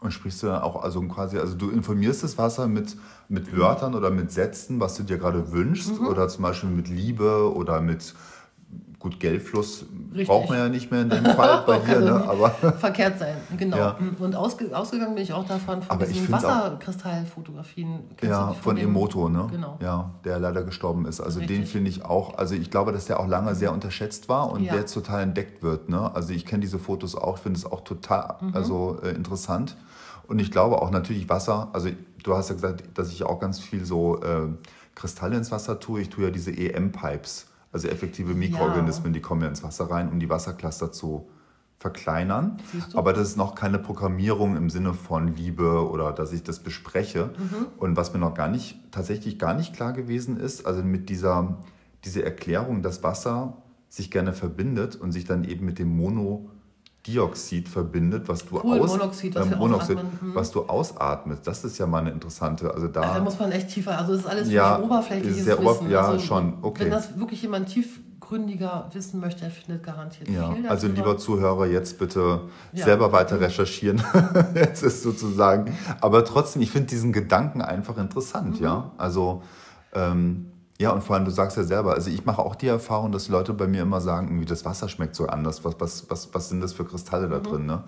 Und 0.00 0.12
sprichst 0.12 0.42
du 0.42 0.50
auch, 0.50 0.82
also 0.82 1.00
quasi, 1.08 1.38
also 1.38 1.56
du 1.56 1.70
informierst 1.70 2.22
das 2.22 2.36
Wasser 2.36 2.66
mit, 2.68 2.96
mit 3.28 3.56
Wörtern 3.56 3.94
oder 3.94 4.10
mit 4.10 4.30
Sätzen, 4.30 4.78
was 4.78 4.96
du 4.96 5.02
dir 5.02 5.18
gerade 5.18 5.52
wünschst, 5.52 6.00
mhm. 6.00 6.06
oder 6.06 6.28
zum 6.28 6.42
Beispiel 6.42 6.68
mit 6.68 6.88
Liebe 6.88 7.54
oder 7.54 7.80
mit 7.80 8.14
Gut, 9.04 9.20
Geldfluss 9.20 9.84
Richtig. 10.12 10.28
braucht 10.28 10.48
man 10.48 10.56
ja 10.56 10.68
nicht 10.70 10.90
mehr 10.90 11.02
in 11.02 11.10
dem 11.10 11.26
Fall 11.26 11.62
bei 11.66 11.78
dir, 11.78 12.00
ne? 12.00 12.24
aber 12.26 12.48
verkehrt 12.78 13.18
sein, 13.18 13.36
genau. 13.54 13.76
Ja. 13.76 13.98
Und 14.18 14.34
ausge, 14.34 14.74
ausgegangen 14.74 15.14
bin 15.14 15.24
ich 15.24 15.34
auch 15.34 15.46
davon 15.46 15.82
von 15.82 15.90
aber 15.90 16.06
diesen 16.06 16.32
Wasserkristallfotografien. 16.32 18.04
Ja, 18.22 18.54
von, 18.54 18.62
von 18.62 18.76
Emoto, 18.78 19.28
ne? 19.28 19.46
Genau. 19.50 19.78
Ja, 19.82 20.10
der 20.24 20.38
leider 20.38 20.62
gestorben 20.62 21.04
ist. 21.04 21.20
Also 21.20 21.40
Richtig. 21.40 21.58
den 21.58 21.66
finde 21.66 21.90
ich 21.90 22.02
auch, 22.02 22.38
also 22.38 22.54
ich 22.54 22.70
glaube, 22.70 22.92
dass 22.92 23.04
der 23.04 23.20
auch 23.20 23.26
lange 23.28 23.54
sehr 23.54 23.74
unterschätzt 23.74 24.30
war 24.30 24.50
und 24.50 24.62
ja. 24.62 24.72
der 24.72 24.80
jetzt 24.80 24.94
total 24.94 25.22
entdeckt 25.22 25.62
wird. 25.62 25.90
Ne? 25.90 26.10
Also 26.14 26.32
ich 26.32 26.46
kenne 26.46 26.62
diese 26.62 26.78
Fotos 26.78 27.14
auch, 27.14 27.36
finde 27.36 27.58
es 27.58 27.66
auch 27.70 27.82
total 27.82 28.36
mhm. 28.40 28.52
also, 28.54 29.00
äh, 29.02 29.10
interessant. 29.10 29.76
Und 30.28 30.38
ich 30.38 30.50
glaube 30.50 30.80
auch 30.80 30.90
natürlich 30.90 31.28
Wasser, 31.28 31.68
also 31.74 31.90
du 32.22 32.34
hast 32.34 32.48
ja 32.48 32.54
gesagt, 32.54 32.84
dass 32.94 33.12
ich 33.12 33.22
auch 33.24 33.38
ganz 33.38 33.60
viel 33.60 33.84
so 33.84 34.22
äh, 34.22 34.48
Kristalle 34.94 35.36
ins 35.36 35.50
Wasser 35.50 35.78
tue. 35.78 36.00
Ich 36.00 36.08
tue 36.08 36.24
ja 36.24 36.30
diese 36.30 36.52
EM-Pipes 36.52 37.48
also 37.74 37.88
effektive 37.88 38.34
Mikroorganismen, 38.34 39.08
ja. 39.08 39.14
die 39.14 39.20
kommen 39.20 39.42
ja 39.42 39.48
ins 39.48 39.62
Wasser 39.62 39.90
rein, 39.90 40.08
um 40.08 40.20
die 40.20 40.30
Wassercluster 40.30 40.92
zu 40.92 41.28
verkleinern. 41.76 42.56
Aber 42.94 43.12
das 43.12 43.28
ist 43.28 43.36
noch 43.36 43.54
keine 43.54 43.78
Programmierung 43.78 44.56
im 44.56 44.70
Sinne 44.70 44.94
von 44.94 45.34
Liebe 45.34 45.86
oder 45.90 46.12
dass 46.12 46.32
ich 46.32 46.42
das 46.42 46.60
bespreche. 46.60 47.30
Mhm. 47.36 47.66
Und 47.76 47.96
was 47.96 48.14
mir 48.14 48.20
noch 48.20 48.34
gar 48.34 48.48
nicht, 48.48 48.78
tatsächlich 48.92 49.38
gar 49.38 49.54
nicht 49.54 49.74
klar 49.74 49.92
gewesen 49.92 50.38
ist, 50.38 50.66
also 50.66 50.82
mit 50.82 51.10
dieser 51.10 51.58
diese 52.04 52.24
Erklärung, 52.24 52.82
dass 52.82 53.02
Wasser 53.02 53.56
sich 53.88 54.10
gerne 54.10 54.32
verbindet 54.32 54.96
und 54.96 55.12
sich 55.12 55.24
dann 55.24 55.44
eben 55.44 55.64
mit 55.64 55.78
dem 55.78 55.88
Monodioxid 57.06 57.68
verbindet, 57.68 58.28
was 58.28 58.44
du, 58.46 58.56
Kohlenmonoxid, 58.58 59.36
aus, 59.36 59.46
was 59.46 59.52
äh, 59.52 59.56
Monoxid, 59.56 59.96
ausatmen. 59.98 60.18
Hm. 60.20 60.34
was 60.34 60.50
du 60.52 60.62
ausatmest. 60.62 61.46
Das 61.46 61.64
ist 61.64 61.78
ja 61.78 61.86
mal 61.86 61.98
eine 61.98 62.10
interessante. 62.10 62.72
Also 62.72 62.88
da, 62.88 63.14
Da 63.14 63.20
muss 63.20 63.38
man 63.38 63.52
echt 63.52 63.68
tiefer, 63.68 63.98
also 63.98 64.12
das 64.12 64.22
ist 64.22 64.26
alles 64.26 64.50
Ja, 64.50 64.78
oberflächliches 64.80 65.38
ist 65.38 65.44
sehr 65.44 65.58
Wissen. 65.58 65.66
ober- 65.86 65.90
ja, 65.90 66.06
also, 66.08 66.24
schon, 66.24 66.54
okay. 66.62 66.84
Wenn 66.84 66.90
das 66.90 67.18
wirklich 67.18 67.42
jemand 67.42 67.68
tiefgründiger 67.68 68.88
wissen 68.92 69.20
möchte, 69.20 69.44
er 69.44 69.50
findet 69.50 69.82
garantiert 69.82 70.28
ja, 70.30 70.50
viel 70.52 70.66
also 70.66 70.88
darüber. 70.88 71.02
lieber 71.10 71.18
Zuhörer, 71.18 71.66
jetzt 71.66 71.98
bitte 71.98 72.40
Ja. 72.72 72.84
selber 72.84 73.12
weiter 73.12 73.38
recherchieren. 73.40 74.02
jetzt 74.54 74.82
ist 74.82 75.02
sozusagen. 75.02 75.76
Aber 76.00 76.24
trotzdem, 76.24 76.62
ich 76.62 76.70
finde 76.70 76.88
diesen 76.88 77.12
Gedanken 77.12 77.60
einfach 77.60 77.98
interessant, 77.98 78.58
Mhm. 78.60 78.64
ja. 78.64 78.90
Also 78.96 79.42
ähm, 79.92 80.46
ja, 80.84 80.92
und 80.92 81.02
vor 81.02 81.16
allem, 81.16 81.24
du 81.24 81.30
sagst 81.30 81.56
ja 81.56 81.64
selber, 81.64 81.94
also 81.94 82.10
ich 82.10 82.24
mache 82.24 82.40
auch 82.42 82.54
die 82.54 82.68
Erfahrung, 82.68 83.12
dass 83.12 83.28
Leute 83.28 83.52
bei 83.54 83.66
mir 83.66 83.82
immer 83.82 84.00
sagen, 84.00 84.28
irgendwie 84.28 84.44
das 84.46 84.64
Wasser 84.64 84.88
schmeckt 84.88 85.14
so 85.16 85.26
anders. 85.26 85.64
Was, 85.64 85.74
was, 85.80 86.10
was, 86.10 86.32
was 86.34 86.48
sind 86.48 86.60
das 86.60 86.72
für 86.72 86.84
Kristalle 86.84 87.26
Mhm. 87.26 87.30
da 87.32 87.38
drin? 87.40 87.66
Ne? 87.66 87.84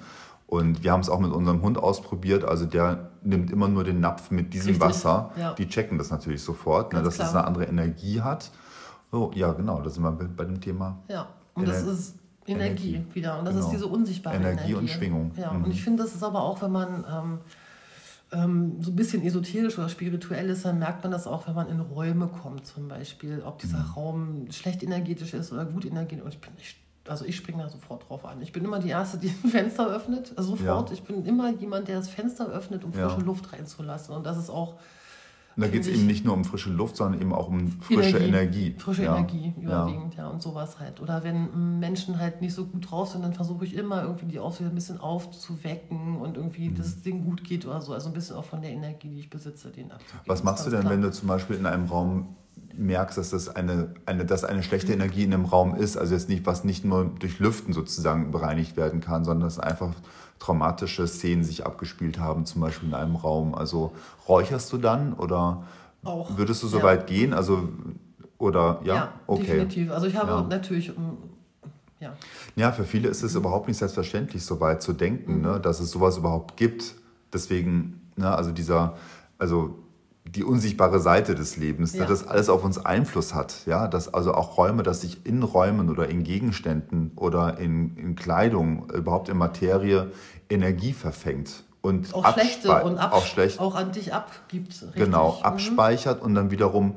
Und 0.48 0.82
wir 0.84 0.92
haben 0.92 1.00
es 1.00 1.08
auch 1.08 1.18
mit 1.20 1.32
unserem 1.32 1.60
Hund 1.62 1.76
ausprobiert. 1.78 2.44
Also 2.44 2.66
der 2.66 3.10
nimmt 3.22 3.50
immer 3.50 3.68
nur 3.68 3.82
den 3.84 4.00
Napf 4.00 4.30
mit 4.30 4.54
diesem 4.54 4.72
Richtig, 4.74 4.80
Wasser. 4.88 5.30
ja. 5.38 5.52
Die 5.54 5.68
checken 5.68 5.98
das 5.98 6.10
natürlich 6.10 6.42
sofort, 6.42 6.92
ne, 6.92 7.02
dass 7.02 7.14
es 7.14 7.30
klar. 7.30 7.30
eine 7.34 7.44
andere 7.46 7.64
Energie 7.64 8.20
hat. 8.22 8.50
So, 9.10 9.30
ja, 9.34 9.52
genau, 9.52 9.80
da 9.80 9.90
sind 9.90 10.02
wir 10.04 10.12
bei 10.12 10.44
dem 10.44 10.60
Thema. 10.60 10.98
Ja, 11.08 11.26
und 11.54 11.66
das 11.68 11.82
Ener- 11.82 11.92
ist 11.92 12.14
Energie, 12.46 12.94
Energie, 12.94 13.14
wieder. 13.14 13.38
Und 13.40 13.44
das 13.46 13.54
genau. 13.54 13.66
ist 13.66 13.72
diese 13.72 13.86
unsichtbare 13.86 14.36
Energie 14.36 14.58
Energie. 14.70 14.74
und 14.74 14.88
Schwingung. 14.90 15.32
Ja, 15.36 15.52
Mhm. 15.52 15.64
und 15.64 15.70
ich 15.72 15.82
finde, 15.82 16.04
das 16.04 16.14
ist 16.14 16.22
aber 16.22 16.40
auch, 16.42 16.62
wenn 16.62 16.70
man 16.72 17.04
ähm, 17.12 17.38
ähm, 18.32 18.76
so 18.80 18.90
ein 18.90 18.96
bisschen 18.96 19.22
esoterisch 19.24 19.78
oder 19.78 19.88
spirituell 19.88 20.50
ist, 20.50 20.64
dann 20.64 20.78
merkt 20.78 21.02
man 21.04 21.12
das 21.12 21.26
auch, 21.26 21.46
wenn 21.46 21.54
man 21.54 21.68
in 21.68 21.80
Räume 21.80 22.26
kommt 22.26 22.66
zum 22.66 22.88
Beispiel. 22.88 23.42
Ob 23.44 23.58
dieser 23.60 23.78
Mhm. 23.78 23.90
Raum 23.92 24.46
schlecht 24.50 24.82
energetisch 24.82 25.32
ist 25.34 25.52
oder 25.52 25.64
gut 25.64 25.84
energetisch. 25.84 26.24
Und 26.24 26.34
ich 26.34 26.40
bin 26.40 26.52
nicht, 26.54 26.76
also 27.08 27.24
ich 27.24 27.36
springe 27.36 27.62
da 27.62 27.68
sofort 27.68 28.08
drauf 28.08 28.24
an. 28.24 28.42
Ich 28.42 28.52
bin 28.52 28.64
immer 28.64 28.80
die 28.80 28.88
Erste, 28.88 29.18
die 29.18 29.28
ein 29.44 29.50
Fenster 29.50 29.88
öffnet. 29.88 30.32
Also 30.36 30.56
sofort. 30.56 30.88
Ja. 30.90 30.94
Ich 30.94 31.02
bin 31.04 31.24
immer 31.24 31.50
jemand, 31.52 31.86
der 31.88 31.96
das 31.98 32.08
Fenster 32.08 32.48
öffnet, 32.48 32.82
um 32.84 32.92
Ja. 32.92 33.08
frische 33.08 33.24
Luft 33.24 33.52
reinzulassen. 33.52 34.14
Und 34.14 34.24
das 34.26 34.38
ist 34.38 34.50
auch 34.50 34.74
Und 35.56 35.62
da 35.62 35.68
geht 35.68 35.80
es 35.82 35.88
eben 35.88 36.06
nicht 36.06 36.22
nur 36.24 36.34
um 36.34 36.44
frische 36.44 36.68
Luft, 36.70 36.96
sondern 36.96 37.18
eben 37.20 37.32
auch 37.32 37.48
um 37.48 37.68
frische 37.80 38.18
Energie. 38.18 38.74
Frische 38.76 39.04
ja. 39.04 39.16
Energie 39.16 39.54
Ja. 39.56 39.84
überwiegend, 39.86 40.14
ja. 40.14 40.28
und 40.28 40.42
sowas 40.42 40.78
halt. 40.78 41.00
Oder 41.00 41.24
wenn 41.24 41.44
mm, 41.76 41.78
Menschen 41.78 42.18
halt 42.18 42.42
nicht 42.42 42.52
so 42.52 42.66
gut 42.66 42.90
drauf 42.90 43.08
sind, 43.08 43.22
dann 43.22 43.32
versuche 43.32 43.64
ich 43.64 43.74
immer 43.74 44.02
irgendwie 44.02 44.26
die 44.26 44.38
auch 44.38 44.58
wieder 44.60 44.68
ein 44.68 44.74
bisschen 44.74 45.00
aufzuwecken 45.00 46.16
und 46.16 46.36
irgendwie, 46.36 46.68
Mhm. 46.70 46.74
dass 46.76 46.86
es 46.88 47.02
denen 47.02 47.24
gut 47.24 47.42
geht 47.44 47.64
oder 47.66 47.80
so. 47.80 47.92
Also 47.94 48.08
ein 48.08 48.12
bisschen 48.12 48.36
auch 48.36 48.44
von 48.44 48.60
der 48.60 48.70
Energie, 48.70 49.08
die 49.08 49.20
ich 49.20 49.30
besitze, 49.30 49.70
den 49.70 49.90
abzugeben. 49.92 50.20
Was 50.26 50.42
machst 50.44 50.66
du 50.66 50.70
denn, 50.70 50.80
klar. 50.80 50.92
wenn 50.92 51.00
du 51.02 51.10
zum 51.10 51.28
Beispiel 51.28 51.56
in 51.56 51.66
einem 51.66 51.86
Raum 51.86 52.36
merkst, 52.78 53.18
dass 53.18 53.30
das 53.30 53.48
eine, 53.54 53.94
eine, 54.06 54.24
dass 54.24 54.44
eine 54.44 54.62
schlechte 54.62 54.92
Energie 54.92 55.24
in 55.24 55.32
einem 55.34 55.44
Raum 55.44 55.74
ist? 55.74 55.96
Also 55.96 56.14
jetzt 56.14 56.28
nicht, 56.28 56.46
was 56.46 56.64
nicht 56.64 56.84
nur 56.84 57.06
durch 57.18 57.38
Lüften 57.38 57.72
sozusagen 57.72 58.30
bereinigt 58.30 58.76
werden 58.76 59.00
kann, 59.00 59.24
sondern 59.24 59.46
dass 59.48 59.58
einfach 59.58 59.92
traumatische 60.38 61.06
Szenen 61.06 61.44
sich 61.44 61.64
abgespielt 61.66 62.18
haben, 62.18 62.44
zum 62.44 62.60
Beispiel 62.60 62.88
in 62.88 62.94
einem 62.94 63.16
Raum. 63.16 63.54
Also 63.54 63.92
räucherst 64.28 64.72
du 64.72 64.78
dann 64.78 65.14
oder 65.14 65.64
Auch, 66.04 66.36
würdest 66.36 66.62
du 66.62 66.66
so 66.68 66.78
ja. 66.78 66.84
weit 66.84 67.06
gehen? 67.06 67.32
Also 67.32 67.68
oder 68.38 68.80
ja, 68.84 68.94
Ja, 68.94 69.12
okay. 69.26 69.42
definitiv. 69.46 69.90
Also 69.90 70.06
ich 70.06 70.16
habe 70.16 70.30
Ja. 70.30 70.42
natürlich, 70.42 70.90
mm, 70.96 71.00
ja, 72.00 72.12
Ja, 72.54 72.72
für 72.72 72.84
viele 72.84 73.08
ist 73.08 73.22
es 73.22 73.34
überhaupt 73.34 73.68
nicht 73.68 73.78
selbstverständlich, 73.78 74.44
so 74.44 74.60
weit 74.60 74.82
zu 74.82 74.92
denken, 74.92 75.40
ne, 75.40 75.58
dass 75.60 75.80
es 75.80 75.90
sowas 75.90 76.18
überhaupt 76.18 76.56
gibt. 76.56 76.94
Deswegen, 77.32 78.00
ne, 78.16 78.34
also 78.34 78.52
dieser, 78.52 78.96
also 79.38 79.78
die 80.28 80.44
unsichtbare 80.44 80.98
Seite 81.00 81.34
des 81.34 81.56
Lebens, 81.56 81.94
Ja. 81.94 82.04
dass 82.04 82.26
alles 82.26 82.48
auf 82.48 82.64
uns 82.64 82.78
Einfluss 82.84 83.34
hat. 83.34 83.54
Ja, 83.66 83.86
dass 83.88 84.12
also 84.12 84.34
auch 84.34 84.56
Räume, 84.58 84.82
dass 84.82 85.00
sich 85.02 85.24
in 85.24 85.42
Räumen 85.42 85.88
oder 85.88 86.08
in 86.08 86.24
Gegenständen 86.24 87.12
oder 87.16 87.58
in, 87.58 87.96
in 87.96 88.16
Kleidung, 88.16 88.90
überhaupt 88.92 89.28
in 89.28 89.36
Materie 89.38 90.10
Energie 90.50 90.92
verfängt. 90.92 91.64
Und 91.80 92.12
auch 92.14 92.32
schlechte 92.32 92.82
und 92.82 92.98
auch 92.98 93.24
schlecht, 93.24 93.60
auch 93.60 93.76
an 93.76 93.92
dich 93.92 94.12
abgibt. 94.12 94.72
Richtig. 94.72 94.94
genau, 94.94 95.36
Mhm. 95.38 95.44
abspeichert 95.44 96.20
und 96.22 96.34
dann 96.34 96.50
wiederum 96.50 96.96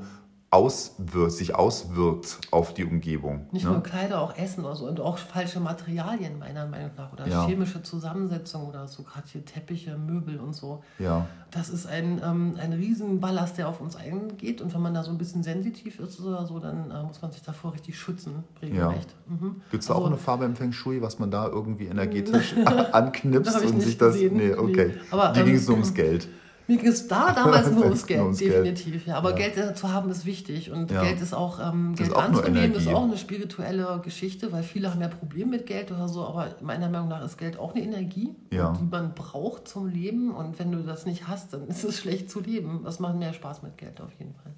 auswirkt, 0.51 1.32
sich 1.34 1.53
auswirkt 1.56 2.39
auf 2.51 2.74
die 2.74 2.84
Umgebung. 2.84 3.46
Nicht 3.51 3.65
ne? 3.65 3.72
nur 3.72 3.84
Kleider, 3.84 4.20
auch 4.22 4.36
Essen 4.36 4.65
oder 4.65 4.75
so. 4.75 4.88
Und 4.88 5.00
auch 5.00 5.18
falsche 5.20 5.60
Materialien, 5.60 6.39
meiner 6.39 6.65
Meinung 6.65 6.89
nach. 6.98 7.13
Oder 7.13 7.27
Ja. 7.27 7.46
chemische 7.46 7.84
Zusammensetzung 7.84 8.68
oder 8.68 8.88
so, 8.88 9.03
gerade 9.03 9.27
hier 9.32 9.46
Teppiche, 9.46 9.96
Möbel 9.98 10.39
und 10.39 10.56
so. 10.56 10.84
Ja. 10.98 11.27
Das 11.51 11.70
ist 11.70 11.86
ein, 11.88 12.20
ähm, 12.25 12.56
ein 12.60 12.74
Riesenballast, 12.74 13.58
der 13.60 13.68
auf 13.70 13.79
uns 13.79 13.96
eingeht. 13.96 14.62
Und 14.62 14.74
wenn 14.74 14.82
man 14.82 14.94
da 14.96 15.03
so 15.03 15.12
ein 15.12 15.18
bisschen 15.20 15.44
sensitiv 15.44 16.00
ist 16.00 16.20
oder 16.20 16.46
so, 16.48 16.58
dann 16.60 16.89
äh, 16.89 17.03
muss 17.03 17.22
man 17.22 17.32
sich 17.32 17.44
davor 17.44 17.74
richtig 17.74 18.00
schützen, 18.00 18.44
regelrecht. 18.62 19.15
Mhm. 19.27 19.62
Gibt 19.70 19.84
es 19.84 19.88
da 19.88 19.94
Also- 19.94 20.03
auch 20.06 20.08
eine 20.08 20.18
Farbe 20.18 20.46
im 20.46 20.56
Feng 20.56 20.72
Shui, 20.72 21.00
was 21.01 21.20
man 21.20 21.29
da 21.29 21.48
irgendwie 21.48 21.86
energetisch 21.86 22.56
anknipst 22.91 23.56
und 23.65 23.82
sich 23.82 23.98
das. 23.98 24.13
gesehen. 24.13 24.38
Nee, 24.38 24.53
okay. 24.53 24.96
Aber, 25.12 25.32
Dir 25.34 25.44
ging 25.44 25.56
es 25.56 25.62
ähm, 25.62 25.68
nur 25.68 25.74
ums 25.75 25.94
Geld. 25.94 26.27
Mir 26.69 26.77
ging 26.77 26.88
es 26.88 27.07
da 27.07 27.33
damals 27.33 27.71
nur 27.71 27.83
ums 27.85 28.05
Geld, 28.05 28.19
Nur 28.19 28.27
ums 28.27 28.39
Geld. 28.39 28.53
definitiv. 28.65 29.07
Ja. 29.07 29.17
Aber 29.17 29.31
Ja. 29.31 29.35
Geld 29.47 29.57
äh, 29.57 29.73
zu 29.73 29.91
haben 29.91 30.09
ist 30.09 30.25
wichtig. 30.25 30.71
Und 30.71 30.91
Ja. 30.91 31.01
Geld 31.03 31.19
ist 31.19 31.33
auch, 31.33 31.59
ähm, 31.59 31.95
Das 31.97 32.07
ist 32.07 32.13
Geld 32.13 32.15
auch 32.15 32.23
anzunehmen, 32.29 32.73
ist 32.75 32.88
auch 32.88 33.03
eine 33.03 33.17
spirituelle 33.17 33.99
Geschichte, 34.03 34.51
weil 34.51 34.63
viele 34.63 34.91
haben 34.91 35.01
ja 35.01 35.07
Probleme 35.07 35.49
mit 35.51 35.65
Geld 35.65 35.91
oder 35.91 36.07
so. 36.07 36.23
Aber 36.25 36.47
meiner 36.61 36.88
Meinung 36.89 37.09
nach 37.09 37.25
ist 37.25 37.38
Geld 37.38 37.57
auch 37.59 37.73
eine 37.73 37.83
Energie, 37.83 38.35
Ja. 38.51 38.73
die 38.79 38.85
man 38.85 39.13
braucht 39.15 39.67
zum 39.67 39.88
Leben. 39.88 40.31
Und 40.33 40.59
wenn 40.59 40.71
du 40.71 40.83
das 40.83 41.05
nicht 41.05 41.27
hast, 41.27 41.53
dann 41.53 41.67
ist 41.67 41.83
es 41.83 41.97
schlecht 41.97 42.29
zu 42.29 42.39
leben. 42.39 42.81
Das 42.85 42.99
macht 42.99 43.15
mehr 43.15 43.33
Spaß 43.33 43.63
mit 43.63 43.77
Geld 43.77 43.99
auf 43.99 44.11
jeden 44.19 44.35
Fall. 44.35 44.53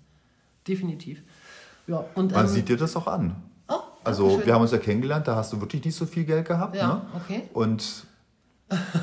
Definitiv. 0.68 1.22
Ja, 1.88 2.04
und, 2.16 2.32
Man 2.34 2.46
ähm, 2.46 2.52
sieht 2.52 2.70
dir 2.70 2.78
das 2.78 2.96
auch 2.96 3.08
an. 3.08 3.36
oh, 3.68 3.74
Also, 4.04 4.42
wir 4.46 4.54
haben 4.54 4.62
uns 4.62 4.72
ja 4.72 4.78
kennengelernt, 4.78 5.28
da 5.28 5.36
hast 5.36 5.52
du 5.54 5.60
wirklich 5.62 5.84
nicht 5.84 5.96
so 5.96 6.06
viel 6.06 6.26
Geld 6.26 6.46
gehabt. 6.48 6.76
Ja, 6.76 6.88
Ne? 6.96 7.02
okay. 7.16 7.44
Und 7.54 8.06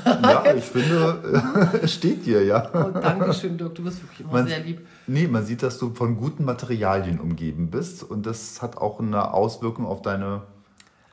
ja, 0.05 0.53
ich 0.55 0.63
finde, 0.63 1.69
es 1.81 1.93
steht 1.93 2.25
dir, 2.25 2.43
ja. 2.43 2.69
Oh, 2.73 2.91
Dankeschön, 2.91 3.57
Dirk, 3.57 3.75
du 3.75 3.83
bist 3.83 4.01
wirklich 4.01 4.21
immer 4.21 4.33
Man- 4.33 4.47
sehr 4.47 4.59
lieb. 4.59 4.85
Nee, 5.07 5.27
man 5.27 5.45
sieht, 5.45 5.63
dass 5.63 5.77
du 5.77 5.93
von 5.93 6.17
guten 6.17 6.45
Materialien 6.45 7.19
umgeben 7.19 7.69
bist 7.69 8.03
und 8.03 8.25
das 8.25 8.61
hat 8.61 8.77
auch 8.77 8.99
eine 8.99 9.33
Auswirkung 9.33 9.85
auf 9.85 10.01
deine 10.01 10.43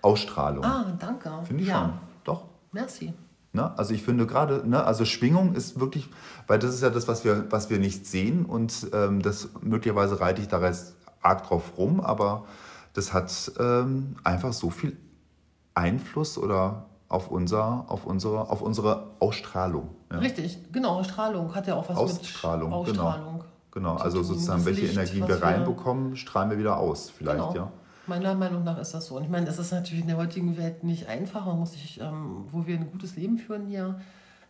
Ausstrahlung. 0.03 0.65
Ah, 0.65 0.97
danke. 0.99 1.31
Finde 1.47 1.63
ich 1.63 1.69
ja. 1.69 1.81
schon. 1.81 1.93
Doch. 2.25 2.45
Merci. 2.73 3.13
Ne? 3.53 3.77
Also 3.79 3.95
ich 3.95 4.03
finde 4.03 4.27
gerade, 4.27 4.69
ne, 4.69 4.85
also 4.85 5.05
Schwingung 5.05 5.55
ist 5.55 5.81
wirklich, 5.81 6.09
weil 6.47 6.59
das 6.59 6.75
ist 6.75 6.83
ja 6.83 6.91
das, 6.91 7.09
was 7.09 7.25
wir, 7.25 7.47
was 7.51 7.71
wir 7.71 7.79
nicht 7.79 8.07
sehen 8.07 8.45
und 8.45 8.89
ähm, 8.93 9.23
das 9.23 9.49
möglicherweise 9.63 10.21
reite 10.21 10.43
ich 10.43 10.49
da 10.49 10.61
jetzt 10.65 10.95
arg 11.23 11.47
drauf 11.47 11.79
rum, 11.79 12.01
aber 12.01 12.45
das 12.93 13.13
hat 13.13 13.53
ähm, 13.59 14.17
einfach 14.25 14.53
so 14.53 14.71
viel 14.71 14.97
Einfluss 15.75 16.39
oder 16.39 16.87
auf 17.09 17.31
unser, 17.31 17.85
auf 17.89 18.07
unsere, 18.07 18.51
auf 18.51 18.63
unsere 18.63 19.11
Ausstrahlung. 19.21 19.91
Ja? 20.11 20.19
Richtig, 20.19 20.73
genau, 20.73 21.03
Strahlung 21.05 21.55
hat 21.55 21.67
ja 21.67 21.77
auch 21.77 21.89
was 21.89 21.97
Ausstrahlung, 21.97 22.71
mit 22.71 22.93
genau. 22.93 23.05
Ausstrahlung. 23.05 23.45
Genau, 23.71 23.97
zu 23.97 24.05
also 24.05 24.23
sozusagen, 24.23 24.65
welche 24.65 24.83
Licht, 24.83 24.95
Energien 24.95 25.23
was 25.23 25.29
wir 25.29 25.43
reinbekommen, 25.43 26.17
strahlen 26.17 26.51
wir 26.51 26.59
wieder 26.59 26.79
aus, 26.79 27.11
vielleicht, 27.11 27.39
Genau. 27.39 27.55
ja. 27.55 27.73
Meiner 28.07 28.35
Meinung 28.35 28.63
nach 28.63 28.79
ist 28.79 28.95
das 28.95 29.07
so. 29.07 29.17
Und 29.17 29.25
ich 29.25 29.29
meine, 29.29 29.49
es 29.49 29.59
ist 29.59 29.73
natürlich 29.73 30.03
in 30.03 30.07
der 30.07 30.17
heutigen 30.17 30.57
Welt 30.57 30.85
nicht 30.85 31.09
einfach. 31.09 31.45
Man 31.45 31.59
muss 31.59 31.73
sich, 31.73 32.01
ähm, 32.01 32.45
wo 32.53 32.65
wir 32.65 32.77
ein 32.77 32.89
gutes 32.91 33.17
Leben 33.17 33.37
führen 33.37 33.67
hier, 33.67 34.01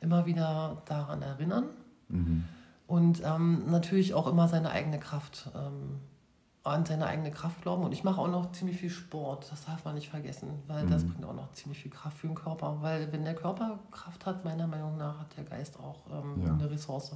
immer 0.00 0.26
wieder 0.26 0.82
daran 0.84 1.22
erinnern. 1.22 1.64
Mhm. 2.08 2.44
Und 2.86 3.22
ähm, 3.24 3.62
natürlich 3.70 4.14
auch 4.14 4.26
immer 4.26 4.46
seine 4.46 4.70
eigene 4.70 4.98
Kraft, 4.98 5.50
ähm, 5.56 6.00
an 6.66 6.84
seine 6.86 7.06
eigene 7.06 7.30
Kraft 7.30 7.62
glauben. 7.62 7.84
Und 7.84 7.92
ich 7.92 8.04
mache 8.04 8.20
auch 8.20 8.28
noch 8.28 8.52
ziemlich 8.52 8.78
viel 8.78 8.90
Sport. 8.90 9.46
Das 9.50 9.64
darf 9.64 9.84
man 9.84 9.94
nicht 9.94 10.08
vergessen, 10.10 10.48
weil 10.66 10.86
das 10.86 11.02
Mhm. 11.04 11.08
bringt 11.12 11.24
auch 11.26 11.34
noch 11.34 11.52
ziemlich 11.52 11.80
viel 11.82 11.90
Kraft 11.90 12.18
für 12.18 12.26
den 12.26 12.34
Körper. 12.36 12.78
Weil 12.80 13.10
wenn 13.12 13.24
der 13.24 13.34
Körper 13.34 13.78
Kraft 13.90 14.26
hat, 14.26 14.44
meiner 14.44 14.66
Meinung 14.66 14.96
nach, 14.96 15.18
hat 15.20 15.36
der 15.36 15.44
Geist 15.44 15.78
auch 15.78 16.00
ähm, 16.12 16.42
Ja. 16.46 16.52
eine 16.52 16.70
Ressource. 16.70 17.12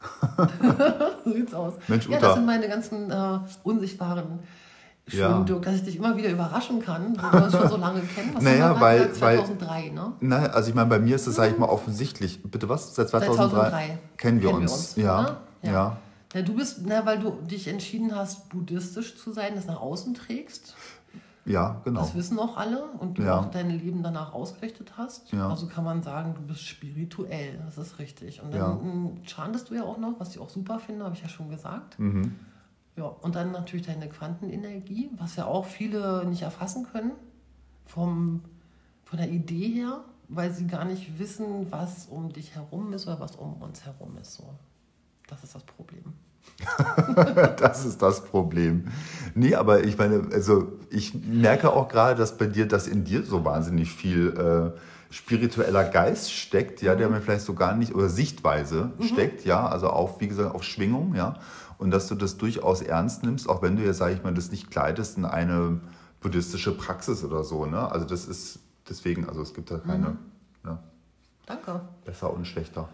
so 1.24 1.32
sieht's 1.32 1.54
aus. 1.54 1.74
Mensch, 1.88 2.08
ja, 2.08 2.18
das 2.20 2.34
sind 2.34 2.46
meine 2.46 2.68
ganzen 2.68 3.10
äh, 3.10 3.38
unsichtbaren 3.64 4.38
schönen 5.06 5.46
Ja. 5.46 5.54
Dass 5.58 5.74
ich 5.74 5.84
dich 5.84 5.96
immer 5.96 6.16
wieder 6.16 6.28
überraschen 6.30 6.80
kann, 6.80 7.16
wo 7.16 7.32
wir 7.38 7.44
uns 7.44 7.52
schon 7.56 7.68
so 7.68 7.76
lange 7.78 8.00
kennen. 8.02 8.32
Was 8.34 8.42
Naja, 8.44 8.74
wir 8.74 8.80
weil- 8.80 8.98
gerade 8.98 9.08
gesagt? 9.10 9.36
2003, 9.46 9.88
ne? 9.88 10.12
Na, 10.20 10.36
also 10.50 10.68
ich 10.68 10.74
meine, 10.74 10.88
bei 10.90 10.98
mir 10.98 11.16
ist 11.16 11.26
das, 11.26 11.34
sage 11.36 11.52
ich 11.52 11.58
mal, 11.58 11.66
offensichtlich. 11.68 12.42
Bitte 12.42 12.68
was? 12.68 12.94
Seit 12.94 13.08
2003, 13.08 13.48
2003 13.48 13.98
kennen 14.18 14.42
wir 14.42 14.50
uns. 14.52 14.96
Ja, 14.96 15.20
oder? 15.20 15.36
ja. 15.62 15.96
Ja, 16.34 16.42
du 16.42 16.54
bist, 16.54 16.80
na, 16.84 17.06
weil 17.06 17.18
du 17.18 17.30
dich 17.42 17.68
entschieden 17.68 18.14
hast, 18.14 18.48
buddhistisch 18.50 19.16
zu 19.16 19.32
sein, 19.32 19.54
das 19.54 19.66
nach 19.66 19.80
außen 19.80 20.12
trägst. 20.14 20.74
Ja, 21.46 21.80
genau. 21.84 22.00
Das 22.00 22.14
wissen 22.14 22.38
auch 22.38 22.58
alle 22.58 22.84
und 22.84 23.16
du 23.16 23.22
Ja. 23.22 23.38
auch 23.40 23.50
dein 23.50 23.70
Leben 23.70 24.02
danach 24.02 24.34
ausgerichtet 24.34 24.98
hast. 24.98 25.32
Ja. 25.32 25.48
Also 25.48 25.66
kann 25.66 25.84
man 25.84 26.02
sagen, 26.02 26.34
du 26.34 26.42
bist 26.42 26.60
spirituell. 26.60 27.58
Das 27.64 27.78
ist 27.78 27.98
richtig. 27.98 28.42
Und 28.42 28.52
dann 28.52 28.60
Ja. 28.60 28.72
m, 28.72 29.16
chantest 29.24 29.70
du 29.70 29.74
ja 29.74 29.84
auch 29.84 29.96
noch, 29.96 30.20
was 30.20 30.30
ich 30.34 30.38
auch 30.40 30.50
super 30.50 30.78
finde, 30.78 31.04
habe 31.06 31.14
ich 31.14 31.22
ja 31.22 31.28
schon 31.30 31.48
gesagt. 31.48 31.98
Mhm. 31.98 32.34
Ja, 32.96 33.04
und 33.04 33.34
dann 33.34 33.52
natürlich 33.52 33.86
deine 33.86 34.08
Quantenenergie, 34.10 35.08
was 35.16 35.36
ja 35.36 35.46
auch 35.46 35.64
viele 35.64 36.26
nicht 36.26 36.42
erfassen 36.42 36.86
können, 36.92 37.12
vom, 37.86 38.42
von 39.04 39.18
der 39.18 39.30
Idee 39.30 39.68
her, 39.72 40.00
weil 40.28 40.52
sie 40.52 40.66
gar 40.66 40.84
nicht 40.84 41.18
wissen, 41.18 41.72
was 41.72 42.06
um 42.06 42.30
dich 42.30 42.54
herum 42.56 42.92
ist 42.92 43.06
oder 43.06 43.20
was 43.20 43.36
um 43.36 43.54
uns 43.62 43.86
herum 43.86 44.18
ist. 44.20 44.34
So. 44.34 44.44
Das 45.28 45.44
ist 45.44 45.54
das 45.54 45.64
Problem. 45.64 46.04
das 47.58 47.84
ist 47.84 48.02
das 48.02 48.24
Problem. 48.24 48.88
Nee, 49.34 49.54
aber 49.54 49.84
ich 49.84 49.96
meine, 49.96 50.28
also 50.32 50.72
ich 50.90 51.14
merke 51.14 51.72
auch 51.72 51.88
gerade, 51.88 52.18
dass 52.18 52.36
bei 52.36 52.46
dir, 52.46 52.66
dass 52.66 52.88
in 52.88 53.04
dir 53.04 53.22
so 53.22 53.44
wahnsinnig 53.44 53.92
viel 53.92 54.34
äh, 54.36 54.78
spiritueller 55.10 55.84
Geist 55.84 56.32
steckt, 56.32 56.82
ja, 56.82 56.94
der 56.94 57.08
mir 57.08 57.20
vielleicht 57.20 57.42
so 57.42 57.54
gar 57.54 57.76
nicht, 57.76 57.94
oder 57.94 58.08
Sichtweise 58.08 58.90
mhm. 58.98 59.04
steckt, 59.04 59.44
ja, 59.44 59.66
also 59.66 59.88
auf, 59.88 60.20
wie 60.20 60.28
gesagt, 60.28 60.54
auf 60.54 60.64
Schwingung, 60.64 61.14
ja, 61.14 61.36
und 61.78 61.90
dass 61.90 62.08
du 62.08 62.14
das 62.14 62.36
durchaus 62.38 62.82
ernst 62.82 63.22
nimmst, 63.22 63.48
auch 63.48 63.62
wenn 63.62 63.76
du 63.76 63.84
ja, 63.84 63.92
sage 63.92 64.14
ich 64.14 64.22
mal, 64.22 64.34
das 64.34 64.50
nicht 64.50 64.70
kleidest 64.70 65.16
in 65.16 65.24
eine 65.24 65.80
buddhistische 66.20 66.76
Praxis 66.76 67.22
oder 67.24 67.44
so, 67.44 67.66
ne, 67.66 67.90
also 67.90 68.04
das 68.04 68.26
ist 68.26 68.58
deswegen, 68.88 69.28
also 69.28 69.42
es 69.42 69.54
gibt 69.54 69.70
da 69.70 69.78
keine, 69.78 70.10
mhm. 70.10 70.18
ja, 70.64 70.82
Danke. 71.46 71.80
Besser 72.04 72.30
und 72.32 72.46
schlechter. 72.46 72.88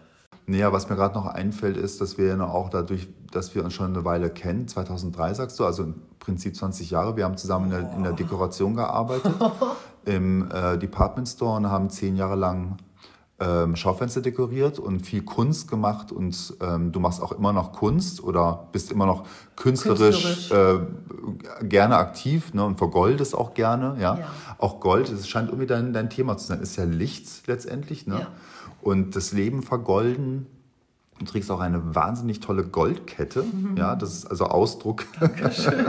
Naja, 0.46 0.72
was 0.72 0.88
mir 0.90 0.96
gerade 0.96 1.14
noch 1.14 1.26
einfällt, 1.26 1.76
ist, 1.76 2.00
dass 2.00 2.18
wir 2.18 2.26
ja 2.26 2.46
auch 2.46 2.68
dadurch, 2.68 3.08
dass 3.32 3.54
wir 3.54 3.64
uns 3.64 3.72
schon 3.72 3.94
eine 3.94 4.04
Weile 4.04 4.28
kennen, 4.28 4.68
2003 4.68 5.34
sagst 5.34 5.58
du, 5.58 5.64
also 5.64 5.84
im 5.84 5.94
Prinzip 6.18 6.54
20 6.54 6.90
Jahre, 6.90 7.16
wir 7.16 7.24
haben 7.24 7.38
zusammen 7.38 7.66
in 7.66 7.70
der, 7.70 7.92
in 7.96 8.02
der 8.02 8.12
Dekoration 8.12 8.74
gearbeitet 8.76 9.34
im 10.04 10.50
äh, 10.50 10.76
Department 10.76 11.28
Store 11.28 11.56
und 11.56 11.70
haben 11.70 11.88
zehn 11.88 12.16
Jahre 12.16 12.36
lang 12.36 12.76
ähm, 13.40 13.74
Schaufenster 13.74 14.20
dekoriert 14.20 14.78
und 14.78 15.00
viel 15.00 15.22
Kunst 15.22 15.68
gemacht 15.68 16.12
und 16.12 16.54
ähm, 16.60 16.92
du 16.92 17.00
machst 17.00 17.20
auch 17.20 17.32
immer 17.32 17.52
noch 17.52 17.72
Kunst 17.72 18.22
oder 18.22 18.68
bist 18.70 18.92
immer 18.92 19.06
noch 19.06 19.24
künstlerisch, 19.56 20.22
künstlerisch. 20.22 20.80
Äh, 21.62 21.64
gerne 21.66 21.96
aktiv 21.96 22.54
ne, 22.54 22.64
und 22.64 22.78
vergoldest 22.78 23.34
auch 23.34 23.54
gerne. 23.54 23.96
Ja? 23.98 24.18
ja. 24.18 24.26
Auch 24.58 24.78
Gold, 24.78 25.08
es 25.08 25.28
scheint 25.28 25.48
irgendwie 25.48 25.66
dein, 25.66 25.92
dein 25.92 26.10
Thema 26.10 26.36
zu 26.36 26.46
sein, 26.46 26.60
ist 26.60 26.76
ja 26.76 26.84
Licht 26.84 27.46
letztendlich. 27.46 28.06
Ne? 28.06 28.20
Ja. 28.20 28.26
Und 28.84 29.16
das 29.16 29.32
Leben 29.32 29.62
vergolden, 29.62 30.46
Du 31.20 31.26
trägst 31.26 31.48
auch 31.52 31.60
eine 31.60 31.94
wahnsinnig 31.94 32.40
tolle 32.40 32.64
Goldkette. 32.64 33.44
Mhm. 33.44 33.76
Ja, 33.76 33.94
das 33.94 34.14
ist 34.14 34.26
also 34.26 34.46
Ausdruck. 34.46 35.04
Dankeschön. 35.20 35.84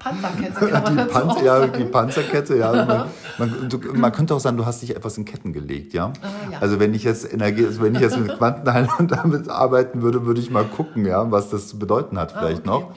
Panzerkette, 0.00 0.66
kann 0.66 0.82
man 0.82 0.96
die, 0.96 1.12
Panzer, 1.12 1.44
ja, 1.44 1.66
die 1.68 1.84
Panzerkette, 1.84 2.56
ja. 2.56 2.72
Man, 3.38 3.50
man, 3.50 3.68
du, 3.68 3.78
man, 3.94 4.10
könnte 4.10 4.34
auch 4.34 4.40
sagen, 4.40 4.56
du 4.56 4.66
hast 4.66 4.82
dich 4.82 4.96
etwas 4.96 5.16
in 5.16 5.24
Ketten 5.24 5.52
gelegt, 5.52 5.92
ja. 5.94 6.12
Ah, 6.20 6.50
ja. 6.50 6.58
Also 6.58 6.80
wenn 6.80 6.94
ich 6.94 7.04
jetzt 7.04 7.32
Energie, 7.32 7.64
also 7.64 7.80
wenn 7.80 7.94
ich 7.94 8.00
jetzt 8.00 8.18
mit 8.18 8.36
Quantenheilung 8.38 9.06
damit 9.06 9.48
arbeiten 9.48 10.02
würde, 10.02 10.26
würde 10.26 10.40
ich 10.40 10.50
mal 10.50 10.64
gucken, 10.64 11.06
ja, 11.06 11.30
was 11.30 11.50
das 11.50 11.68
zu 11.68 11.78
bedeuten 11.78 12.18
hat 12.18 12.34
ah, 12.34 12.40
vielleicht 12.40 12.66
ah, 12.68 12.74
okay. 12.74 12.86
noch. 12.88 12.96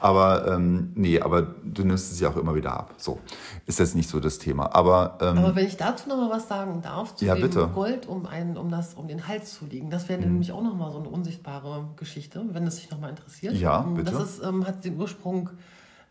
Aber 0.00 0.52
ähm, 0.52 0.92
nee, 0.94 1.20
aber 1.20 1.42
du 1.42 1.84
nimmst 1.84 2.12
es 2.12 2.20
ja 2.20 2.30
auch 2.30 2.36
immer 2.36 2.54
wieder 2.54 2.72
ab. 2.72 2.94
So 2.98 3.18
ist 3.66 3.78
jetzt 3.78 3.94
nicht 3.94 4.08
so 4.08 4.20
das 4.20 4.38
Thema. 4.38 4.74
Aber, 4.74 5.18
ähm, 5.20 5.38
aber 5.38 5.56
wenn 5.56 5.66
ich 5.66 5.76
dazu 5.76 6.08
noch 6.08 6.16
mal 6.16 6.30
was 6.30 6.48
sagen 6.48 6.82
darf, 6.82 7.16
zu 7.16 7.24
ja, 7.24 7.34
dem 7.34 7.42
bitte. 7.42 7.68
Gold 7.68 8.06
um, 8.06 8.26
einen, 8.26 8.56
um, 8.56 8.70
das, 8.70 8.94
um 8.94 9.08
den 9.08 9.26
Hals 9.26 9.54
zu 9.54 9.66
legen, 9.66 9.90
das 9.90 10.08
wäre 10.08 10.20
mhm. 10.20 10.26
nämlich 10.26 10.52
auch 10.52 10.62
noch 10.62 10.74
mal 10.74 10.90
so 10.90 10.98
eine 10.98 11.08
unsichtbare 11.08 11.88
Geschichte, 11.96 12.44
wenn 12.52 12.66
es 12.66 12.76
dich 12.76 12.90
noch 12.90 13.00
mal 13.00 13.10
interessiert. 13.10 13.54
Ja, 13.54 13.80
bitte. 13.82 14.12
Das 14.12 14.22
ist, 14.22 14.44
ähm, 14.44 14.66
hat 14.66 14.84
den 14.84 14.98
Ursprung 14.98 15.50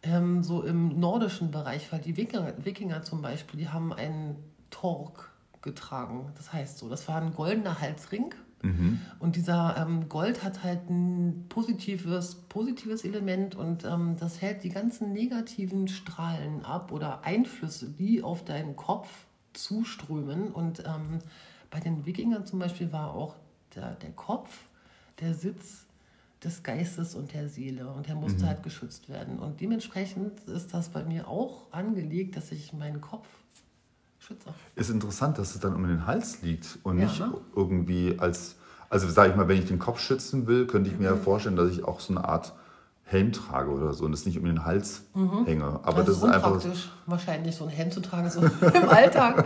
ähm, 0.04 0.44
so 0.44 0.64
im 0.64 1.00
nordischen 1.00 1.52
Bereich, 1.52 1.92
weil 1.92 2.00
die 2.00 2.18
Wikinger, 2.18 2.54
Wikinger 2.64 3.04
zum 3.04 3.22
Beispiel, 3.22 3.60
die 3.60 3.70
haben 3.70 3.94
einen 3.94 4.36
Tork 4.70 5.32
getragen. 5.62 6.32
Das 6.36 6.52
heißt 6.52 6.78
so, 6.78 6.90
das 6.90 7.08
war 7.08 7.22
ein 7.22 7.34
goldener 7.34 7.80
Halsring 7.80 8.34
Mhm. 8.64 9.02
Und 9.20 9.36
dieser 9.36 9.76
ähm, 9.78 10.08
Gold 10.10 10.44
hat 10.44 10.64
halt 10.64 10.90
ein 10.90 11.46
positives, 11.50 12.36
positives 12.48 13.04
Element 13.04 13.56
und 13.56 13.84
ähm, 13.84 14.16
das 14.18 14.42
hält 14.42 14.64
die 14.64 14.70
ganzen 14.70 15.12
negativen 15.12 15.90
Strahlen 15.90 16.64
ab 16.64 16.92
oder 16.92 17.24
Einflüsse, 17.26 17.90
die 17.90 18.24
auf 18.24 18.44
deinen 18.46 18.76
Kopf 18.76 19.10
zuströmen. 19.52 20.48
Und 20.52 20.80
ähm, 20.80 21.20
bei 21.70 21.82
den 21.82 22.06
Wikingern 22.06 22.46
zum 22.46 22.60
Beispiel 22.60 22.92
war 22.94 23.14
auch 23.14 23.36
der, 23.76 23.96
der 23.96 24.12
Kopf 24.12 24.66
der 25.20 25.34
Sitz 25.34 25.86
des 26.42 26.64
Geistes 26.64 27.16
und 27.16 27.34
der 27.34 27.50
Seele 27.50 27.90
und 27.90 28.08
der 28.08 28.16
musste 28.16 28.44
mhm. 28.44 28.48
halt 28.48 28.64
geschützt 28.64 29.10
werden. 29.10 29.40
Und 29.40 29.60
dementsprechend 29.60 30.40
ist 30.42 30.74
das 30.74 30.90
bei 30.90 31.04
mir 31.04 31.28
auch 31.28 31.72
angelegt, 31.72 32.38
dass 32.38 32.52
ich 32.52 32.74
meinen 32.74 33.02
Kopf 33.02 33.28
schütze. 34.24 34.50
Ist 34.76 34.90
interessant, 34.90 35.38
dass 35.38 35.54
es 35.56 35.62
dann 35.62 35.76
um 35.76 35.88
den 35.88 36.08
Hals 36.08 36.42
liegt 36.42 36.80
und 36.84 36.98
ja, 36.98 37.06
nicht 37.06 37.20
ne? 37.20 37.34
irgendwie 37.56 38.16
als, 38.18 38.56
also 38.90 39.10
sage 39.10 39.32
ich 39.32 39.36
mal, 39.36 39.48
wenn 39.48 39.60
ich 39.60 39.66
den 39.66 39.80
Kopf 39.80 40.00
schützen 40.00 40.48
will, 40.48 40.66
könnte 40.68 40.90
ich 40.90 40.98
mir 40.98 41.12
mhm. 41.12 41.18
ja 41.18 41.22
vorstellen, 41.22 41.56
dass 41.56 41.72
ich 41.72 41.84
auch 41.84 42.00
so 42.00 42.14
eine 42.14 42.26
Art 42.28 42.54
Helm 43.06 43.34
trage 43.34 43.70
oder 43.70 43.94
so 43.94 44.06
und 44.06 44.12
das 44.12 44.26
nicht 44.26 44.40
um 44.40 44.46
den 44.46 44.66
Hals 44.66 45.04
mhm. 45.14 45.46
hänge. 45.46 45.80
Aber 45.84 46.04
das, 46.04 46.06
das 46.06 46.18
ist, 46.18 46.24
ist 46.24 46.30
einfach 46.30 46.62
wahrscheinlich 47.06 47.56
so 47.56 47.66
ein 47.66 47.70
Helm 47.70 47.92
zu 47.92 48.00
tragen 48.00 48.30
so 48.30 48.42
im 48.74 48.90
Alltag 48.90 49.46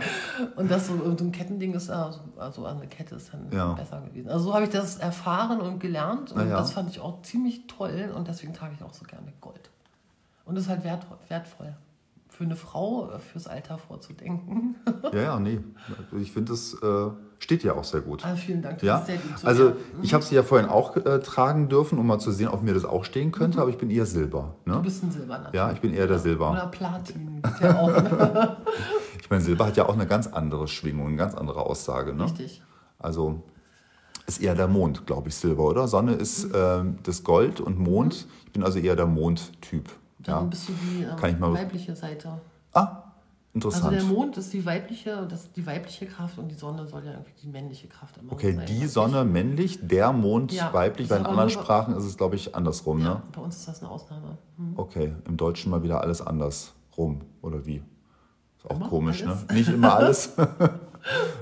und 0.56 0.70
das 0.70 0.86
so, 0.86 0.94
so 0.96 1.24
ein 1.24 1.32
Kettending 1.32 1.74
ist 1.74 1.90
also, 1.90 2.20
also 2.38 2.64
eine 2.64 2.86
Kette 2.86 3.16
ist 3.16 3.32
dann 3.32 3.48
ja. 3.50 3.72
besser 3.72 4.00
gewesen. 4.00 4.28
Also 4.28 4.46
so 4.46 4.54
habe 4.54 4.64
ich 4.64 4.70
das 4.70 4.98
erfahren 4.98 5.60
und 5.60 5.80
gelernt 5.80 6.32
und 6.32 6.48
ja. 6.48 6.56
das 6.56 6.72
fand 6.72 6.88
ich 6.88 7.00
auch 7.00 7.20
ziemlich 7.22 7.66
toll 7.66 8.12
und 8.14 8.28
deswegen 8.28 8.54
trage 8.54 8.74
ich 8.74 8.82
auch 8.82 8.94
so 8.94 9.04
gerne 9.04 9.32
Gold. 9.40 9.70
Und 10.44 10.54
das 10.54 10.64
ist 10.64 10.70
halt 10.70 10.84
wert, 10.84 11.04
wertvoll 11.28 11.74
für 12.38 12.44
eine 12.44 12.54
Frau 12.54 13.10
äh, 13.10 13.18
fürs 13.18 13.48
Alter 13.48 13.78
vorzudenken. 13.78 14.76
ja, 15.12 15.20
ja, 15.20 15.40
nee. 15.40 15.58
Ich 16.20 16.30
finde, 16.30 16.52
das 16.52 16.72
äh, 16.74 17.10
steht 17.40 17.64
ja 17.64 17.74
auch 17.74 17.82
sehr 17.82 18.00
gut. 18.00 18.24
Ah, 18.24 18.36
vielen 18.36 18.62
Dank, 18.62 18.78
das 18.78 18.86
ja? 18.86 18.98
ist 18.98 19.06
sehr 19.06 19.16
gut. 19.16 19.38
So 19.40 19.46
also, 19.48 19.72
ich 20.02 20.14
habe 20.14 20.22
sie 20.22 20.36
ja 20.36 20.44
vorhin 20.44 20.68
auch 20.68 20.96
äh, 20.96 21.18
tragen 21.18 21.68
dürfen, 21.68 21.98
um 21.98 22.06
mal 22.06 22.20
zu 22.20 22.30
sehen, 22.30 22.46
ob 22.46 22.62
mir 22.62 22.74
das 22.74 22.84
auch 22.84 23.04
stehen 23.04 23.32
könnte, 23.32 23.56
mhm. 23.56 23.62
aber 23.62 23.70
ich 23.72 23.78
bin 23.78 23.90
eher 23.90 24.06
Silber. 24.06 24.54
Ne? 24.64 24.74
Du 24.74 24.82
bist 24.82 25.02
ein 25.02 25.10
Silber, 25.10 25.38
natürlich. 25.38 25.54
Ja, 25.54 25.72
ich 25.72 25.80
bin 25.80 25.92
eher 25.92 26.06
der 26.06 26.20
Silber. 26.20 26.52
Oder 26.52 26.68
Platin. 26.68 27.42
Ja 27.60 27.76
auch. 27.76 27.88
ich 29.20 29.28
meine, 29.28 29.42
Silber 29.42 29.66
hat 29.66 29.76
ja 29.76 29.88
auch 29.88 29.94
eine 29.94 30.06
ganz 30.06 30.28
andere 30.28 30.68
Schwingung, 30.68 31.08
eine 31.08 31.16
ganz 31.16 31.34
andere 31.34 31.66
Aussage. 31.66 32.14
Ne? 32.14 32.22
Richtig. 32.22 32.62
Also, 33.00 33.42
ist 34.28 34.40
eher 34.40 34.54
der 34.54 34.68
Mond, 34.68 35.08
glaube 35.08 35.28
ich, 35.30 35.34
Silber, 35.34 35.64
oder? 35.64 35.88
Sonne 35.88 36.12
ist 36.12 36.44
äh, 36.54 36.84
das 37.02 37.24
Gold 37.24 37.60
und 37.60 37.80
Mond. 37.80 38.26
Mhm. 38.26 38.32
Ich 38.46 38.52
bin 38.52 38.62
also 38.62 38.78
eher 38.78 38.94
der 38.94 39.06
Mondtyp. 39.06 39.90
Ja. 40.26 40.40
bist 40.40 40.68
du 40.68 40.72
die 40.72 41.04
ähm, 41.04 41.40
weibliche 41.40 41.94
Seite. 41.94 42.40
Ah, 42.72 43.04
interessant. 43.54 43.94
Also 43.94 44.06
der 44.06 44.16
Mond 44.16 44.36
ist 44.36 44.52
die 44.52 44.64
weibliche, 44.64 45.26
das 45.28 45.52
die 45.52 45.66
weibliche 45.66 46.06
Kraft 46.06 46.38
und 46.38 46.48
die 46.48 46.54
Sonne 46.54 46.86
soll 46.86 47.04
ja 47.04 47.12
irgendwie 47.12 47.32
die 47.42 47.46
männliche 47.46 47.88
Kraft 47.88 48.16
immer 48.18 48.32
okay, 48.32 48.54
sein. 48.54 48.64
Okay, 48.64 48.78
die 48.80 48.86
Sonne 48.86 49.22
ich. 49.22 49.28
männlich, 49.28 49.78
der 49.82 50.12
Mond 50.12 50.52
ja, 50.52 50.72
weiblich. 50.72 51.08
Bei 51.08 51.18
in 51.18 51.26
anderen 51.26 51.50
Sprachen 51.50 51.96
ist 51.96 52.04
es, 52.04 52.16
glaube 52.16 52.36
ich, 52.36 52.54
andersrum. 52.54 53.00
Ja, 53.00 53.14
ne? 53.14 53.22
bei 53.32 53.40
uns 53.40 53.56
ist 53.56 53.68
das 53.68 53.82
eine 53.82 53.90
Ausnahme. 53.90 54.38
Hm. 54.56 54.72
Okay, 54.76 55.14
im 55.26 55.36
Deutschen 55.36 55.70
mal 55.70 55.82
wieder 55.82 56.00
alles 56.00 56.20
andersrum, 56.20 57.22
oder 57.42 57.64
wie? 57.64 57.82
Ist 58.56 58.66
auch 58.66 58.76
immer 58.76 58.88
komisch, 58.88 59.22
ne? 59.22 59.30
alles? 59.30 59.46
ne? 59.46 59.54
Nicht 59.54 59.68
immer 59.68 59.94
alles. 59.94 60.32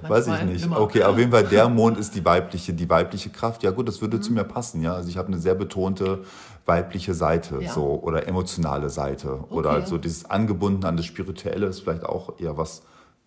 Weiß 0.03 0.27
ich 0.29 0.43
nicht. 0.45 0.65
Immer. 0.65 0.81
Okay, 0.81 1.03
auf 1.03 1.19
jeden 1.19 1.31
Fall 1.31 1.45
der 1.45 1.69
Mond 1.69 1.99
ist 1.99 2.15
die 2.15 2.25
weibliche, 2.25 2.73
die 2.73 2.89
weibliche 2.89 3.31
Kraft. 3.31 3.63
Ja 3.63 3.71
gut, 3.71 3.89
das 3.89 4.01
würde 4.01 4.19
mhm. 4.19 4.23
zu 4.23 4.33
mir 4.33 4.45
passen. 4.45 4.83
Ja, 4.83 4.95
also 4.95 5.09
ich 5.09 5.17
habe 5.17 5.29
eine 5.29 5.39
sehr 5.39 5.55
betonte 5.55 6.25
weibliche 6.65 7.15
Seite, 7.15 7.61
ja. 7.61 7.73
so 7.73 8.01
oder 8.03 8.27
emotionale 8.27 8.91
Seite 8.91 9.35
okay. 9.35 9.55
oder 9.55 9.87
so 9.87 9.99
dieses 9.99 10.25
angebunden 10.29 10.85
an 10.85 10.97
das 10.97 11.07
Spirituelle 11.07 11.67
ist 11.67 11.81
vielleicht 11.81 12.05
auch 12.05 12.41
eher 12.41 12.57
was 12.57 12.83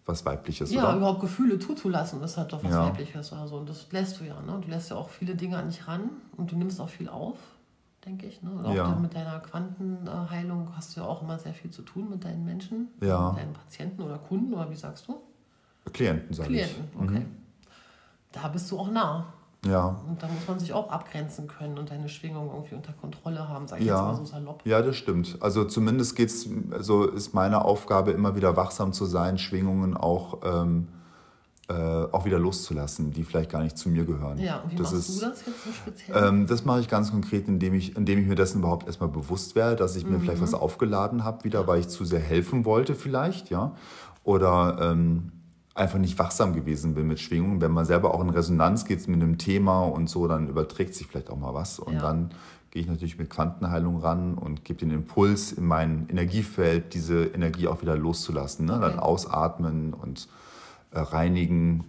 was 0.06 0.26
weibliches. 0.26 0.72
Ja, 0.72 0.90
oder? 0.90 0.98
überhaupt 0.98 1.22
Gefühle 1.22 1.60
zuzulassen, 1.60 2.22
ist 2.24 2.36
halt 2.36 2.52
doch 2.52 2.64
was 2.64 2.72
ja. 2.72 2.86
weibliches. 2.88 3.32
Also 3.32 3.58
und 3.58 3.70
das 3.70 3.88
lässt 3.92 4.20
du 4.20 4.24
ja. 4.24 4.42
Ne? 4.42 4.60
Du 4.62 4.70
lässt 4.70 4.90
ja 4.90 4.96
auch 4.96 5.10
viele 5.10 5.36
Dinge 5.36 5.58
an 5.58 5.70
dich 5.70 5.88
ran 5.88 6.10
und 6.36 6.52
du 6.52 6.58
nimmst 6.58 6.82
auch 6.82 6.90
viel 6.90 7.08
auf 7.08 7.38
denke 8.06 8.28
ich. 8.28 8.42
Ne? 8.42 8.52
Und 8.52 8.66
auch 8.66 8.76
ja. 8.76 8.96
mit 8.96 9.14
deiner 9.14 9.40
Quantenheilung 9.40 10.70
hast 10.76 10.96
du 10.96 11.02
ja 11.02 11.08
auch 11.08 11.22
immer 11.22 11.38
sehr 11.38 11.54
viel 11.54 11.72
zu 11.72 11.82
tun 11.82 12.10
mit 12.10 12.24
deinen 12.24 12.46
Menschen, 12.46 12.90
ja. 13.02 13.30
mit 13.30 13.42
deinen 13.42 13.54
Patienten 13.54 14.02
oder 14.02 14.18
Kunden, 14.18 14.54
oder 14.54 14.70
wie 14.70 14.76
sagst 14.76 15.08
du? 15.08 15.22
Klienten, 15.94 16.34
sage 16.34 16.54
ich. 16.54 16.64
Klienten, 16.64 17.00
okay. 17.00 17.20
Mhm. 17.20 17.36
Da 18.32 18.48
bist 18.48 18.70
du 18.72 18.80
auch 18.80 18.92
nah. 18.92 19.34
Ja. 19.66 20.00
Und 20.08 20.24
da 20.24 20.28
muss 20.28 20.48
man 20.48 20.58
sich 20.60 20.72
auch 20.72 20.90
abgrenzen 20.90 21.48
können 21.48 21.78
und 21.78 21.92
deine 21.92 22.08
Schwingung 22.08 22.50
irgendwie 22.50 22.76
unter 22.76 22.94
Kontrolle 22.94 23.50
haben, 23.50 23.68
sage 23.68 23.82
ich 23.82 23.88
ja. 23.88 23.96
jetzt 23.96 24.20
mal 24.20 24.26
so 24.26 24.32
salopp. 24.32 24.62
Ja, 24.66 24.82
das 24.82 24.96
stimmt. 24.96 25.38
Also 25.42 25.66
zumindest 25.66 26.16
geht's, 26.16 26.48
also 26.72 27.06
ist 27.06 27.34
meine 27.34 27.66
Aufgabe 27.66 28.12
immer 28.12 28.36
wieder 28.36 28.56
wachsam 28.56 28.94
zu 28.94 29.06
sein, 29.06 29.38
Schwingungen 29.38 29.98
auch, 29.98 30.40
ähm, 30.46 30.88
äh, 31.68 31.74
auch 31.74 32.24
wieder 32.24 32.40
loszulassen, 32.40 33.12
die 33.12 33.26
vielleicht 33.26 33.50
gar 33.50 33.62
nicht 33.62 33.78
zu 33.78 33.90
mir 33.90 34.06
gehören. 34.06 34.38
Ja, 34.38 34.62
und 34.62 34.72
wie 34.72 34.76
das 34.78 34.94
machst 34.94 35.10
ist, 35.10 35.22
du 35.22 35.26
das 35.26 35.46
jetzt 35.46 35.64
so 35.66 35.72
speziell? 35.74 36.24
Ähm, 36.24 36.48
das 36.48 36.64
mache 36.64 36.80
ich 36.80 36.88
ganz 36.88 37.12
konkret, 37.12 37.50
indem 37.50 37.74
ich, 37.74 37.98
indem 37.98 38.20
ich 38.20 38.28
mir 38.28 38.36
dessen 38.36 38.60
überhaupt 38.60 38.88
erstmal 38.88 39.10
bewusst 39.10 39.56
werde, 39.56 39.76
dass 39.76 39.98
ich 39.98 40.06
mhm. 40.06 40.14
mir 40.14 40.20
vielleicht 40.22 40.42
was 40.42 40.54
aufgeladen 40.54 41.26
habe, 41.26 41.44
wieder, 41.44 41.68
weil 41.68 41.82
ich 41.82 41.90
zu 41.90 42.06
sehr 42.06 42.22
helfen 42.22 42.64
wollte 42.64 42.96
vielleicht, 42.96 43.50
ja. 43.50 43.76
Oder 44.24 44.78
ähm, 44.80 45.34
einfach 45.80 46.00
nicht 46.00 46.20
wachsam 46.20 46.54
gewesen 46.54 46.94
bin 46.94 47.08
mit 47.08 47.20
Schwingungen. 47.20 47.62
Wenn 47.62 47.72
man 47.72 47.86
selber 47.86 48.14
auch 48.14 48.22
in 48.22 48.30
Resonanz 48.30 48.86
geht 48.86 49.08
mit 49.08 49.22
einem 49.22 49.38
Thema 49.38 49.84
und 49.84 50.10
so, 50.10 50.28
dann 50.28 50.48
überträgt 50.48 50.94
sich 50.94 51.08
vielleicht 51.08 51.30
auch 51.30 51.38
mal 51.38 51.54
was. 51.54 51.80
Und 51.80 51.94
ja. 51.94 52.02
dann 52.02 52.32
gehe 52.72 52.82
ich 52.82 52.88
natürlich 52.88 53.18
mit 53.18 53.30
Quantenheilung 53.30 54.00
ran 54.00 54.36
und 54.36 54.64
gebe 54.64 54.80
den 54.80 54.92
Impuls 54.92 55.52
in 55.52 55.66
mein 55.66 56.08
Energiefeld, 56.10 56.94
diese 56.94 57.26
Energie 57.26 57.68
auch 57.68 57.82
wieder 57.82 57.96
loszulassen. 57.96 58.66
Ne? 58.66 58.74
Okay. 58.74 58.82
Dann 58.82 59.00
ausatmen 59.00 59.94
und 59.94 60.28
äh, 60.92 61.00
reinigen 61.00 61.86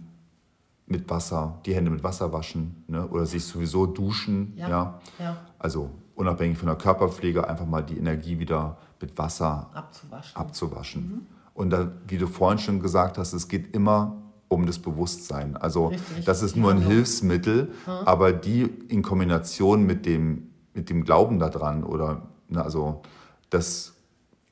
mit 0.87 1.09
Wasser, 1.09 1.59
die 1.65 1.75
Hände 1.75 1.91
mit 1.91 2.03
Wasser 2.03 2.33
waschen 2.33 2.83
ne? 2.87 3.07
oder 3.07 3.25
sich 3.25 3.45
sowieso 3.45 3.85
duschen. 3.85 4.53
Ja. 4.55 4.69
ja. 4.69 5.01
ja. 5.19 5.37
Also 5.59 5.91
unabhängig 6.15 6.57
von 6.57 6.67
der 6.67 6.77
Körperpflege 6.77 7.47
einfach 7.47 7.65
mal 7.65 7.83
die 7.83 7.97
Energie 7.97 8.39
wieder 8.39 8.77
mit 8.99 9.17
Wasser 9.17 9.69
abzuwaschen. 9.73 10.35
abzuwaschen. 10.35 11.01
Mhm. 11.01 11.40
Und 11.53 11.69
da, 11.71 11.91
wie 12.07 12.17
du 12.17 12.27
vorhin 12.27 12.59
schon 12.59 12.79
gesagt 12.79 13.17
hast, 13.17 13.33
es 13.33 13.47
geht 13.47 13.75
immer 13.75 14.17
um 14.47 14.65
das 14.65 14.79
Bewusstsein. 14.79 15.55
Also 15.57 15.87
Richtig. 15.87 16.25
das 16.25 16.41
ist 16.41 16.55
nur 16.55 16.71
ein 16.71 16.81
Hilfsmittel, 16.81 17.71
aber 17.85 18.33
die 18.33 18.63
in 18.89 19.01
Kombination 19.01 19.85
mit 19.85 20.05
dem 20.05 20.51
mit 20.73 20.89
dem 20.89 21.03
Glauben 21.03 21.39
daran 21.39 21.83
oder, 21.83 22.29
ne, 22.49 22.63
also 22.63 23.01
das 23.49 23.93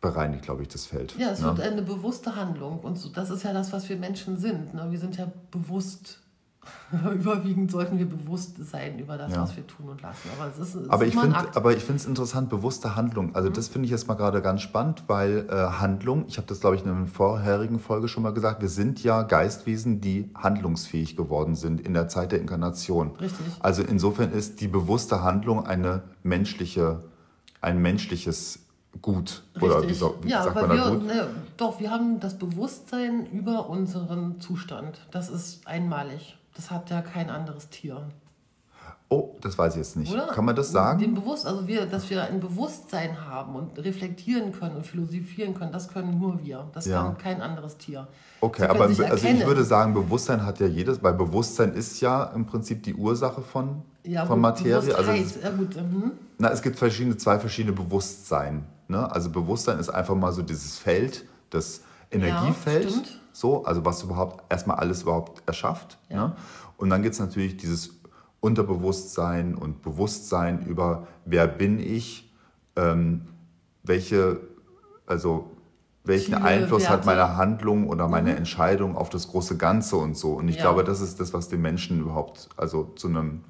bereinigt, 0.01 0.43
glaube 0.43 0.61
ich, 0.61 0.67
das 0.69 0.85
Feld. 0.85 1.15
Ja, 1.17 1.31
es 1.31 1.41
ne? 1.41 1.57
wird 1.57 1.61
eine 1.61 1.81
bewusste 1.81 2.35
Handlung. 2.35 2.79
Und 2.79 2.97
so, 2.97 3.09
das 3.09 3.29
ist 3.29 3.43
ja 3.43 3.53
das, 3.53 3.73
was 3.73 3.89
wir 3.89 3.97
Menschen 3.97 4.37
sind. 4.37 4.73
Ne? 4.73 4.87
Wir 4.89 4.99
sind 4.99 5.17
ja 5.17 5.29
bewusst. 5.51 6.19
Überwiegend 7.13 7.69
sollten 7.71 7.99
wir 7.99 8.07
bewusst 8.07 8.55
sein 8.71 8.97
über 8.99 9.17
das, 9.17 9.33
Ja. 9.33 9.41
was 9.43 9.55
wir 9.55 9.65
tun 9.67 9.89
und 9.89 10.01
lassen. 10.01 10.29
Aber 10.37 10.49
es 10.49 10.57
ist, 10.57 10.75
es 10.75 10.89
Aber 10.89 11.05
ist 11.05 11.13
ich 11.13 11.19
Akt. 11.19 11.55
aber 11.55 11.73
ich 11.73 11.83
finde 11.83 11.97
es 11.97 12.05
interessant, 12.05 12.49
bewusste 12.49 12.95
Handlung. 12.95 13.35
Also 13.35 13.49
das 13.49 13.67
finde 13.67 13.85
ich 13.85 13.91
jetzt 13.91 14.07
mal 14.07 14.15
gerade 14.15 14.41
ganz 14.41 14.61
spannend, 14.61 15.03
weil 15.07 15.47
äh, 15.49 15.53
Handlung, 15.53 16.25
ich 16.27 16.37
habe 16.37 16.47
das 16.47 16.59
glaube 16.59 16.75
ich 16.75 16.83
in 16.83 16.89
einer 16.89 17.05
vorherigen 17.05 17.79
Folge 17.79 18.07
schon 18.07 18.23
mal 18.23 18.33
gesagt, 18.33 18.61
wir 18.61 18.69
sind 18.69 19.03
ja 19.03 19.21
Geistwesen, 19.21 20.01
die 20.01 20.29
handlungsfähig 20.35 21.15
geworden 21.15 21.55
sind 21.55 21.79
in 21.81 21.93
der 21.93 22.07
Zeit 22.07 22.31
der 22.31 22.39
Inkarnation. 22.41 23.11
Richtig. 23.21 23.45
Also 23.59 23.83
insofern 23.83 24.31
ist 24.31 24.61
die 24.61 24.67
bewusste 24.67 25.21
Handlung 25.23 25.65
eine 25.65 26.03
menschliche, 26.23 27.03
ein 27.61 27.79
menschliches 27.81 28.59
Gut. 29.03 29.43
Oder 29.61 29.75
wie, 29.75 29.85
Richtig. 29.85 29.99
so, 29.99 30.15
wie 30.23 30.29
ja, 30.29 30.41
sagt 30.43 30.55
man 30.55 30.69
da 30.69 30.75
wir, 30.75 30.89
gut? 30.97 31.05
ne, 31.05 31.27
doch, 31.57 31.79
wir 31.79 31.91
haben 31.91 32.19
das 32.19 32.39
Bewusstsein 32.39 33.27
über 33.27 33.69
unseren 33.69 34.41
Zustand. 34.41 34.99
Das 35.11 35.29
ist 35.29 35.65
einmalig. 35.67 36.38
Das 36.55 36.71
hat 36.71 36.89
ja 36.89 37.01
kein 37.01 37.29
anderes 37.29 37.69
Tier. 37.69 38.07
Oh, 39.11 39.35
das 39.41 39.57
weiß 39.57 39.73
ich 39.73 39.79
jetzt 39.79 39.97
nicht. 39.97 40.13
Oder? 40.13 40.27
Kann 40.27 40.45
man 40.45 40.55
das 40.55 40.71
sagen? 40.71 40.99
Dem 40.99 41.15
Bewusst, 41.15 41.47
also 41.47 41.67
wir, 41.67 41.87
dass 41.87 42.11
wir 42.11 42.23
ein 42.23 42.39
Bewusstsein 42.39 43.25
haben 43.27 43.55
und 43.55 43.79
reflektieren 43.79 44.51
können 44.51 44.75
und 44.75 44.85
philosophieren 44.85 45.55
können, 45.55 45.71
das 45.71 45.87
können 45.87 46.19
nur 46.19 46.43
wir. 46.43 46.67
Das 46.73 46.85
Ja. 46.85 47.01
kann 47.01 47.17
kein 47.17 47.41
anderes 47.41 47.77
Tier. 47.77 48.07
Okay, 48.39 48.65
aber 48.65 48.83
also 48.83 49.01
ich 49.01 49.45
würde 49.47 49.63
sagen, 49.63 49.95
Bewusstsein 49.95 50.45
hat 50.45 50.59
ja 50.59 50.67
jedes, 50.67 51.01
weil 51.01 51.13
Bewusstsein 51.13 51.73
ist 51.73 51.99
ja 52.01 52.23
im 52.35 52.45
Prinzip 52.45 52.83
die 52.83 52.93
Ursache 52.93 53.41
von, 53.41 53.81
ja, 54.03 54.27
von 54.27 54.35
gut, 54.35 54.41
Materie. 54.43 54.75
Also 54.95 55.11
es, 55.11 55.33
Bewusstheit, 55.33 55.43
ja 55.43 55.57
gut, 55.57 55.75
mhm. 55.75 56.11
na, 56.37 56.51
es 56.51 56.61
gibt 56.61 56.77
verschiedene, 56.77 57.17
zwei 57.17 57.39
verschiedene 57.39 57.73
Bewusstsein. 57.73 58.63
Ne? 58.87 59.11
Also 59.11 59.31
Bewusstsein 59.31 59.79
ist 59.79 59.89
einfach 59.89 60.15
mal 60.15 60.31
so 60.33 60.43
dieses 60.43 60.77
Feld, 60.77 61.25
das 61.49 61.81
Energiefeld, 62.11 62.89
stimmt. 62.89 63.21
so, 63.31 63.63
also 63.65 63.85
was 63.85 64.03
überhaupt 64.03 64.43
erstmal 64.51 64.77
alles 64.77 65.03
überhaupt 65.03 65.43
erschafft. 65.47 65.97
Ja. 66.09 66.27
Ne? 66.29 66.35
Und 66.77 66.89
dann 66.89 67.03
gibt 67.03 67.13
es 67.13 67.19
natürlich 67.19 67.57
dieses 67.57 67.91
Unterbewusstsein 68.39 69.55
und 69.55 69.81
Bewusstsein 69.81 70.65
über 70.65 71.07
wer 71.25 71.47
bin 71.47 71.79
ich, 71.79 72.31
ähm, 72.75 73.27
welche, 73.83 74.39
also 75.05 75.51
welchen 76.05 76.35
Ziele, 76.35 76.43
Einfluss 76.43 76.87
hat 76.89 77.05
Werte. 77.05 77.11
Mhm. 77.11 77.17
meine 77.27 77.37
Handlung 77.37 77.87
oder 77.89 78.07
meine 78.07 78.35
Entscheidung 78.35 78.95
auf 78.95 79.09
das 79.09 79.27
große 79.27 79.57
Ganze 79.57 79.97
und 79.97 80.17
so. 80.17 80.33
Und 80.33 80.47
ich 80.47 80.55
Ja. 80.55 80.61
glaube, 80.63 80.83
das 80.83 81.01
ist 81.01 81.19
das, 81.19 81.33
was 81.33 81.49
den 81.49 81.61
Menschen 81.61 81.99
überhaupt, 81.99 82.49
also 82.57 82.85
zu 82.95 83.07
einem, 83.09 83.43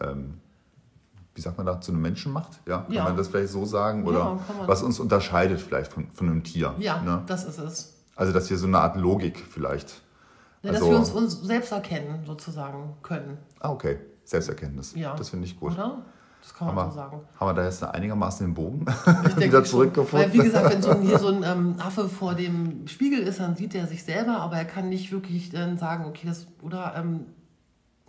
ähm, 0.00 0.34
wie 1.34 1.40
sagt 1.40 1.56
man 1.56 1.66
da, 1.66 1.80
zu 1.80 1.92
einem 1.92 2.02
Menschen 2.02 2.32
macht? 2.32 2.60
Ja, 2.66 2.78
kann 2.78 2.92
Ja. 2.92 3.04
man 3.04 3.16
das 3.16 3.28
vielleicht 3.28 3.50
so 3.52 3.64
sagen? 3.64 4.06
Oder 4.06 4.18
Ja, 4.18 4.38
was 4.66 4.82
uns 4.82 4.98
unterscheidet 5.00 5.60
vielleicht 5.60 5.92
von, 5.92 6.10
von 6.12 6.28
einem 6.28 6.42
Tier. 6.42 6.74
Ja, 6.78 7.00
Ne? 7.02 7.22
das 7.26 7.44
ist 7.44 7.58
es. 7.58 7.94
Also, 8.16 8.32
dass 8.32 8.50
wir 8.50 8.58
so 8.58 8.66
eine 8.66 8.78
Art 8.78 8.96
Logik 8.96 9.38
vielleicht. 9.48 10.02
Ja, 10.62 10.72
dass 10.72 10.80
Also- 10.82 10.90
wir 10.92 10.98
uns, 10.98 11.10
uns 11.10 11.40
selbst 11.42 11.72
erkennen, 11.72 12.24
sozusagen, 12.26 12.94
können. 13.02 13.38
Ah, 13.60 13.70
okay. 13.70 13.98
Selbsterkenntnis. 14.24 14.94
Ja. 14.94 15.14
Das 15.16 15.30
finde 15.30 15.46
ich 15.46 15.58
gut. 15.58 15.72
Oder? 15.72 15.98
Das 16.42 16.54
kann 16.54 16.68
man 16.68 16.76
Haben 16.78 16.90
so 16.90 16.96
sagen. 16.96 17.20
haben 17.38 17.48
wir 17.48 17.54
da 17.54 17.64
jetzt 17.64 17.82
einigermaßen 17.84 18.46
den 18.46 18.54
Bogen 18.54 18.86
Ich 19.06 19.34
denke 19.34 19.40
wieder 19.42 19.64
zurückgefunden? 19.64 20.30
Weil, 20.30 20.38
wie 20.38 20.42
gesagt, 20.44 20.72
wenn 20.72 20.80
so 20.82 20.90
ein, 20.90 21.02
hier 21.06 21.18
so 21.18 21.28
ein 21.28 21.42
ähm, 21.42 21.74
Affe 21.78 22.08
vor 22.08 22.34
dem 22.34 22.86
Spiegel 22.88 23.20
ist, 23.20 23.40
dann 23.40 23.56
sieht 23.56 23.74
er 23.74 23.86
sich 23.86 24.04
selber, 24.04 24.38
aber 24.38 24.56
er 24.56 24.64
kann 24.64 24.88
nicht 24.88 25.12
wirklich 25.12 25.50
dann 25.50 25.76
sagen, 25.78 26.04
okay, 26.06 26.26
das, 26.28 26.46
oder, 26.62 26.94
ähm, 26.96 27.26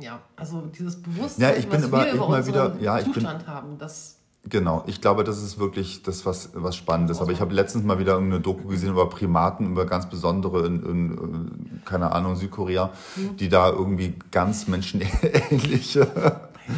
ja, 0.01 0.19
also 0.35 0.61
dieses 0.77 1.01
Bewusstsein, 1.01 1.51
Ja, 1.51 1.55
ich 1.57 1.67
bin 1.67 1.81
was 1.81 1.91
aber 1.93 2.05
wir 2.05 2.13
über 2.13 2.25
immer 2.27 2.37
unseren 2.37 2.47
wieder- 2.47 2.75
ja, 2.81 2.97
ich 2.99 3.05
bin- 3.05 3.13
Zustand 3.13 3.47
haben, 3.47 3.77
das, 3.77 4.17
Genau, 4.49 4.83
ich 4.87 5.01
glaube, 5.01 5.23
das 5.23 5.37
ist 5.43 5.59
wirklich 5.59 6.01
das, 6.01 6.25
was, 6.25 6.49
was 6.55 6.75
Spannendes. 6.75 7.21
Aber 7.21 7.31
ich 7.31 7.39
habe 7.41 7.53
letztens 7.53 7.83
mal 7.85 7.99
wieder 7.99 8.13
irgendeine 8.13 8.41
Doku 8.41 8.67
gesehen 8.69 8.89
über 8.89 9.07
Primaten, 9.07 9.67
über 9.69 9.85
ganz 9.85 10.09
besondere 10.09 10.65
in, 10.65 10.81
in, 10.83 11.11
in 11.17 11.81
keine 11.85 12.11
Ahnung, 12.11 12.35
Südkorea, 12.35 12.89
Mhm. 13.15 13.37
die 13.37 13.49
da 13.49 13.69
irgendwie 13.69 14.15
ganz 14.31 14.67
menschenähnliche, 14.67 16.07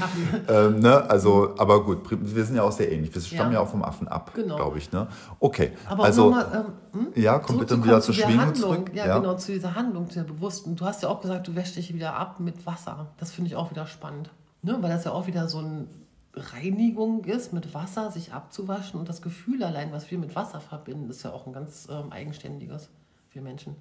ähm, 0.50 0.80
ne, 0.80 1.10
also, 1.10 1.56
aber 1.58 1.84
gut, 1.84 2.00
wir 2.10 2.44
sind 2.46 2.56
ja 2.56 2.64
auch 2.64 2.72
sehr 2.72 2.92
ähnlich. 2.92 3.14
Wir 3.14 3.22
stammen 3.22 3.52
ja, 3.52 3.60
Ja. 3.60 3.66
auch 3.66 3.70
vom 3.70 3.84
Affen 3.84 4.08
ab, 4.08 4.32
Genau. 4.34 4.56
glaube 4.56 4.78
ich, 4.78 4.92
ne? 4.92 5.08
Okay, 5.40 5.72
aber 5.88 6.04
also, 6.04 6.30
nochmal, 6.30 6.66
ähm, 6.94 7.02
hm? 7.14 7.22
ja, 7.22 7.40
komm 7.40 7.60
bitte 7.60 7.84
wieder 7.84 8.02
zu 8.02 8.12
zur 8.12 8.16
der 8.16 8.24
Schwingung 8.28 8.46
Handlung. 8.48 8.74
zurück. 8.76 8.92
Ja, 8.94 9.18
genau, 9.18 9.36
zu 9.36 9.52
dieser 9.52 9.76
Handlung, 9.76 10.10
zu 10.10 10.16
der 10.16 10.24
bewussten. 10.26 10.76
Du 10.76 10.86
hast 10.86 11.04
ja 11.04 11.10
auch 11.10 11.22
gesagt, 11.22 11.48
du 11.48 11.56
wäschst 11.56 11.76
dich 11.76 11.94
wieder 11.94 12.16
ab 12.16 12.40
mit 12.40 12.66
Wasser. 12.66 13.08
Das 13.18 13.32
finde 13.32 13.50
ich 13.50 13.56
auch 13.56 13.72
wieder 13.72 13.88
spannend. 13.88 14.30
Ne? 14.62 14.78
Weil 14.82 14.90
das 14.92 15.04
ja 15.04 15.12
auch 15.12 15.28
wieder 15.28 15.48
so 15.48 15.60
eine 15.60 15.88
Reinigung 16.36 17.24
ist, 17.26 17.54
mit 17.54 17.74
Wasser 17.74 18.10
sich 18.12 18.34
abzuwaschen. 18.34 19.00
Und 19.00 19.10
das 19.10 19.22
Gefühl 19.22 19.64
allein, 19.64 19.92
was 19.92 20.10
wir 20.10 20.18
mit 20.18 20.36
Wasser 20.36 20.60
verbinden, 20.60 21.10
ist 21.10 21.24
ja 21.24 21.32
auch 21.32 21.46
ein 21.46 21.54
ganz 21.54 21.88
ähm, 21.92 22.12
eigenständiges 22.12 22.90
für 23.30 23.42
Menschen. 23.42 23.76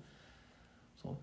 So. 1.03 1.16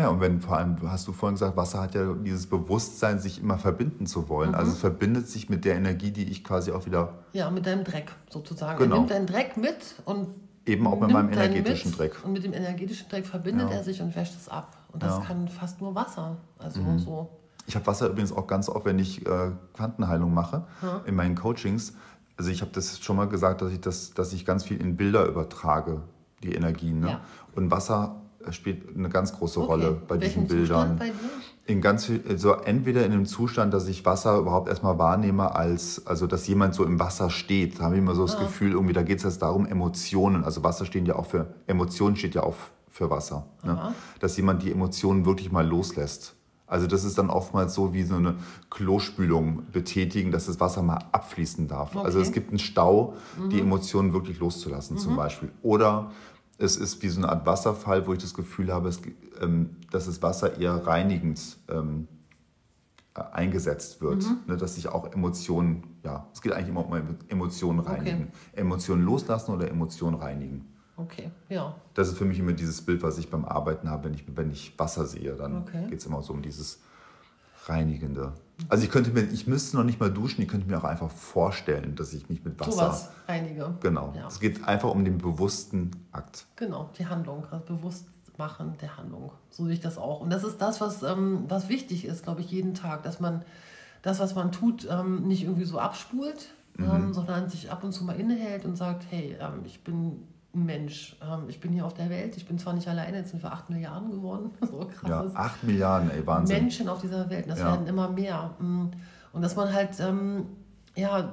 Ja, 0.00 0.08
und 0.08 0.20
wenn 0.20 0.40
vor 0.40 0.56
allem, 0.56 0.76
hast 0.90 1.06
du 1.06 1.12
vorhin 1.12 1.34
gesagt, 1.34 1.56
Wasser 1.56 1.80
hat 1.82 1.94
ja 1.94 2.14
dieses 2.14 2.46
Bewusstsein, 2.46 3.18
sich 3.18 3.40
immer 3.42 3.58
verbinden 3.58 4.06
zu 4.06 4.28
wollen. 4.28 4.54
Also 4.54 4.72
es 4.72 4.78
verbindet 4.78 5.28
sich 5.28 5.48
mit 5.50 5.64
der 5.64 5.74
Energie, 5.76 6.10
die 6.10 6.24
ich 6.30 6.42
quasi 6.42 6.72
auch 6.72 6.86
wieder 6.86 7.18
Ja, 7.32 7.50
mit 7.50 7.66
deinem 7.66 7.84
Dreck 7.84 8.10
sozusagen. 8.30 8.78
Genau. 8.78 8.94
Er 8.94 8.98
nimmt 8.98 9.10
deinen 9.10 9.26
Dreck 9.26 9.56
mit 9.56 9.76
und 10.06 10.28
eben 10.66 10.86
auch 10.86 10.98
mit 11.00 11.10
meinem 11.10 11.30
energetischen 11.32 11.92
Dreck. 11.92 12.16
Und 12.24 12.32
mit 12.32 12.44
dem 12.44 12.52
energetischen 12.54 13.08
Dreck 13.08 13.26
verbindet 13.26 13.68
Ja. 13.70 13.76
er 13.76 13.84
sich 13.84 14.00
und 14.00 14.14
wäscht 14.16 14.34
es 14.36 14.48
ab. 14.48 14.76
Und 14.92 15.02
das 15.02 15.14
Ja. 15.14 15.20
Mhm. 15.20 15.24
kann 15.24 15.48
fast 15.48 15.80
nur 15.80 15.94
Wasser. 15.94 16.36
Also 16.58 16.80
so. 16.98 17.28
Ich 17.66 17.74
habe 17.76 17.86
Wasser 17.86 18.08
übrigens 18.08 18.32
auch 18.32 18.46
ganz 18.46 18.68
oft, 18.68 18.84
wenn 18.86 18.98
ich 18.98 19.26
äh, 19.26 19.50
Quantenheilung 19.74 20.32
mache, 20.34 20.64
in 21.04 21.14
meinen 21.14 21.34
Coachings. 21.36 21.92
Also 22.36 22.50
ich 22.50 22.62
habe 22.62 22.70
das 22.72 22.98
schon 23.00 23.16
mal 23.16 23.28
gesagt, 23.28 23.60
dass 23.62 23.70
ich, 23.70 23.80
das, 23.80 24.14
dass 24.14 24.32
ich 24.32 24.46
ganz 24.46 24.64
viel 24.64 24.80
in 24.80 24.96
Bilder 24.96 25.26
übertrage, 25.26 26.02
die 26.42 26.54
Energien. 26.54 27.00
Ne? 27.00 27.08
Ja. 27.10 27.20
Und 27.54 27.70
Wasser 27.70 28.19
spielt 28.50 28.96
eine 28.96 29.08
ganz 29.08 29.32
große 29.32 29.60
Okay. 29.60 29.68
Rolle 29.70 30.02
bei 30.08 30.20
Welchen 30.20 30.44
diesen 30.44 30.48
Bildern. 30.58 30.90
Zustand 30.92 30.98
bei 30.98 31.06
dir? 31.06 31.14
In 31.66 31.80
ganz 31.80 32.06
viel, 32.06 32.20
also 32.28 32.54
entweder 32.54 33.04
in 33.06 33.12
einem 33.12 33.26
Zustand, 33.26 33.72
dass 33.72 33.86
ich 33.86 34.04
Wasser 34.04 34.38
überhaupt 34.38 34.68
erstmal 34.68 34.98
wahrnehme, 34.98 35.54
als, 35.54 36.06
also 36.06 36.26
dass 36.26 36.46
jemand 36.48 36.74
so 36.74 36.84
im 36.84 36.98
Wasser 36.98 37.30
steht. 37.30 37.78
Da 37.78 37.84
habe 37.84 37.94
ich 37.94 38.00
immer 38.00 38.14
so 38.14 38.22
das 38.26 38.36
Ah. 38.36 38.40
Gefühl, 38.40 38.72
irgendwie, 38.72 38.92
da 38.94 39.02
geht 39.02 39.18
es 39.18 39.24
jetzt 39.24 39.42
darum, 39.42 39.66
Emotionen. 39.66 40.42
Also 40.42 40.64
Wasser 40.64 40.84
stehen 40.84 41.06
ja 41.06 41.14
auch 41.16 41.26
für, 41.26 41.54
Emotionen 41.66 42.16
steht 42.16 42.34
ja 42.34 42.42
auch 42.42 42.56
für 42.88 43.08
Wasser. 43.10 43.46
Ne? 43.62 43.94
Dass 44.18 44.36
jemand 44.36 44.62
die 44.62 44.72
Emotionen 44.72 45.24
wirklich 45.26 45.52
mal 45.52 45.64
loslässt. 45.66 46.34
Also 46.66 46.86
das 46.86 47.04
ist 47.04 47.18
dann 47.18 47.30
oftmals 47.30 47.74
so 47.74 47.92
wie 47.94 48.02
so 48.04 48.14
eine 48.16 48.34
Klospülung 48.70 49.62
betätigen, 49.72 50.32
dass 50.32 50.46
das 50.46 50.58
Wasser 50.60 50.82
mal 50.82 50.98
abfließen 51.12 51.68
darf. 51.68 51.96
Also 51.96 52.00
Okay. 52.08 52.16
Mhm. 52.18 52.22
es 52.22 52.32
gibt 52.32 52.48
einen 52.50 52.58
Stau, 52.58 53.14
die 53.52 53.60
Emotionen 53.60 54.12
wirklich 54.12 54.38
loszulassen 54.40 54.96
zum 54.98 55.14
Beispiel. 55.16 55.50
Oder 55.62 56.10
es 56.60 56.76
ist 56.76 57.02
wie 57.02 57.08
so 57.08 57.20
eine 57.20 57.30
Art 57.30 57.46
Wasserfall, 57.46 58.06
wo 58.06 58.12
ich 58.12 58.18
das 58.18 58.34
Gefühl 58.34 58.72
habe, 58.72 58.88
es, 58.88 59.00
ähm, 59.40 59.76
dass 59.90 60.06
das 60.06 60.22
Wasser 60.22 60.58
eher 60.58 60.86
reinigend 60.86 61.58
ähm, 61.68 62.06
äh, 63.14 63.22
eingesetzt 63.32 64.00
wird. 64.02 64.22
Mhm. 64.22 64.38
Ne, 64.46 64.56
dass 64.56 64.74
sich 64.74 64.88
auch 64.88 65.10
Emotionen, 65.12 65.84
ja, 66.04 66.28
es 66.34 66.42
geht 66.42 66.52
eigentlich 66.52 66.68
immer 66.68 66.86
um 66.86 67.16
Emotionen 67.28 67.80
reinigen. 67.80 68.28
Emotionen 68.52 69.04
loslassen 69.04 69.52
oder 69.54 69.68
Emotionen 69.68 70.16
reinigen. 70.16 70.66
Okay, 70.96 71.30
ja. 71.48 71.74
Das 71.94 72.08
ist 72.08 72.18
für 72.18 72.26
mich 72.26 72.38
immer 72.38 72.52
dieses 72.52 72.82
Bild, 72.82 73.02
was 73.02 73.16
ich 73.16 73.30
beim 73.30 73.46
Arbeiten 73.46 73.88
habe, 73.88 74.04
wenn 74.04 74.14
ich, 74.14 74.24
wenn 74.36 74.50
ich 74.50 74.78
Wasser 74.78 75.06
sehe, 75.06 75.34
dann 75.34 75.62
Okay. 75.62 75.86
geht 75.88 76.00
es 76.00 76.06
immer 76.06 76.22
so 76.22 76.34
um 76.34 76.42
dieses 76.42 76.80
Reinigende. 77.64 78.34
Also 78.68 78.84
ich 78.84 78.90
könnte 78.90 79.10
mir, 79.10 79.22
ich 79.22 79.46
müsste 79.46 79.76
noch 79.76 79.84
nicht 79.84 79.98
mal 80.00 80.10
duschen, 80.12 80.42
ich 80.42 80.48
könnte 80.48 80.66
mir 80.68 80.78
auch 80.78 80.84
einfach 80.84 81.10
vorstellen, 81.10 81.94
dass 81.96 82.12
ich 82.12 82.28
mich 82.28 82.44
mit 82.44 82.58
Wasser. 82.60 82.72
Sowas 82.72 83.08
reinige. 83.28 83.74
Genau. 83.80 84.12
Ja. 84.16 84.28
Es 84.28 84.40
geht 84.40 84.64
einfach 84.64 84.90
um 84.90 85.04
den 85.04 85.18
bewussten 85.18 85.90
Akt. 86.12 86.46
Genau, 86.56 86.90
die 86.98 87.06
Handlung, 87.06 87.44
das 87.50 87.64
Bewusstmachen 87.64 88.76
der 88.80 88.96
Handlung. 88.96 89.32
So 89.50 89.64
sehe 89.64 89.74
ich 89.74 89.80
das 89.80 89.98
auch. 89.98 90.20
Und 90.20 90.30
das 90.30 90.44
ist 90.44 90.58
das, 90.60 90.80
was, 90.80 91.02
ähm, 91.02 91.44
was 91.48 91.68
wichtig 91.68 92.04
ist, 92.04 92.22
glaube 92.24 92.40
ich, 92.40 92.50
jeden 92.50 92.74
Tag, 92.74 93.02
dass 93.02 93.20
man 93.20 93.44
das, 94.02 94.20
was 94.20 94.34
man 94.34 94.52
tut, 94.52 94.86
ähm, 94.90 95.26
nicht 95.26 95.42
irgendwie 95.44 95.64
so 95.64 95.78
abspult, 95.78 96.48
Mhm. 96.76 96.84
ähm, 96.90 97.12
sondern 97.12 97.48
sich 97.50 97.70
ab 97.70 97.82
und 97.84 97.92
zu 97.92 98.04
mal 98.04 98.18
innehält 98.18 98.64
und 98.64 98.76
sagt, 98.76 99.04
hey, 99.10 99.36
ähm, 99.40 99.62
ich 99.66 99.82
bin 99.82 100.22
Mensch, 100.52 101.16
ähm, 101.22 101.44
ich 101.48 101.60
bin 101.60 101.72
hier 101.72 101.86
auf 101.86 101.94
der 101.94 102.10
Welt, 102.10 102.36
ich 102.36 102.46
bin 102.46 102.58
zwar 102.58 102.72
nicht 102.72 102.88
alleine, 102.88 103.18
jetzt 103.18 103.30
sind 103.30 103.42
wir 103.42 103.52
acht 103.52 103.70
Milliarden 103.70 104.10
geworden, 104.10 104.50
so 104.60 104.78
krass 104.92 105.08
Ja, 105.08 105.22
ist. 105.22 105.36
acht 105.36 105.62
Milliarden, 105.64 106.10
ey, 106.10 106.26
Wahnsinn. 106.26 106.56
Menschen 106.58 106.88
auf 106.88 107.00
dieser 107.00 107.30
Welt. 107.30 107.48
Das 107.48 107.60
Ja. 107.60 107.66
werden 107.66 107.86
immer 107.86 108.08
mehr. 108.08 108.50
Mm. 108.58 108.86
Und 109.32 109.42
dass 109.42 109.54
man 109.54 109.72
halt, 109.72 109.98
ähm, 110.00 110.46
ja, 110.96 111.32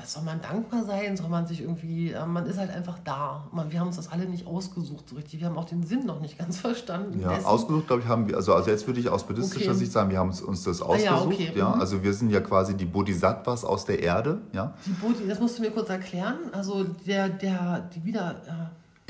was 0.00 0.12
soll 0.12 0.22
man 0.22 0.40
dankbar 0.40 0.84
sein? 0.84 1.16
Soll 1.16 1.28
man 1.28 1.46
sich 1.46 1.60
irgendwie, 1.62 2.12
äh, 2.12 2.24
man 2.24 2.46
ist 2.46 2.58
halt 2.58 2.70
einfach 2.70 2.98
da. 3.04 3.46
Man, 3.52 3.72
wir 3.72 3.80
haben 3.80 3.88
uns 3.88 3.96
das 3.96 4.10
alle 4.12 4.26
nicht 4.26 4.46
ausgesucht 4.46 5.08
so 5.08 5.16
richtig. 5.16 5.40
Wir 5.40 5.48
haben 5.48 5.58
auch 5.58 5.64
den 5.64 5.82
Sinn 5.84 6.06
noch 6.06 6.20
nicht 6.20 6.38
ganz 6.42 6.58
verstanden. 6.58 7.20
Ja, 7.20 7.30
dessen. 7.34 7.46
ausgesucht, 7.46 7.86
glaube 7.88 8.02
ich, 8.02 8.08
haben 8.08 8.28
wir, 8.28 8.36
also, 8.36 8.54
also 8.54 8.70
jetzt 8.70 8.86
würde 8.86 9.00
ich 9.00 9.08
aus 9.08 9.24
buddhistischer 9.24 9.70
Okay. 9.70 9.78
Sicht 9.78 9.92
sagen, 9.92 10.10
wir 10.10 10.18
haben 10.18 10.28
uns- 10.28 10.40
uns 10.42 10.62
das 10.64 10.80
Ah 10.80 10.86
ausgesucht. 10.86 11.10
ja, 11.10 11.22
okay. 11.46 11.52
ja, 11.56 11.68
Mhm. 11.74 11.80
also 11.80 12.02
wir 12.02 12.12
sind 12.14 12.30
ja 12.30 12.40
quasi 12.40 12.74
die 12.76 12.84
Bodhisattvas 12.86 13.64
aus 13.64 13.84
der 13.84 14.00
Erde. 14.02 14.40
Ja, 14.52 14.74
Die 14.86 14.90
Bodhi, 14.90 15.26
das 15.28 15.40
musst 15.40 15.58
du 15.58 15.62
mir 15.62 15.70
kurz 15.70 15.88
erklären. 15.88 16.36
Also 16.52 16.84
der, 16.84 17.28
der, 17.28 17.88
die 17.94 18.04
wieder, 18.04 18.30
äh, 18.46 18.50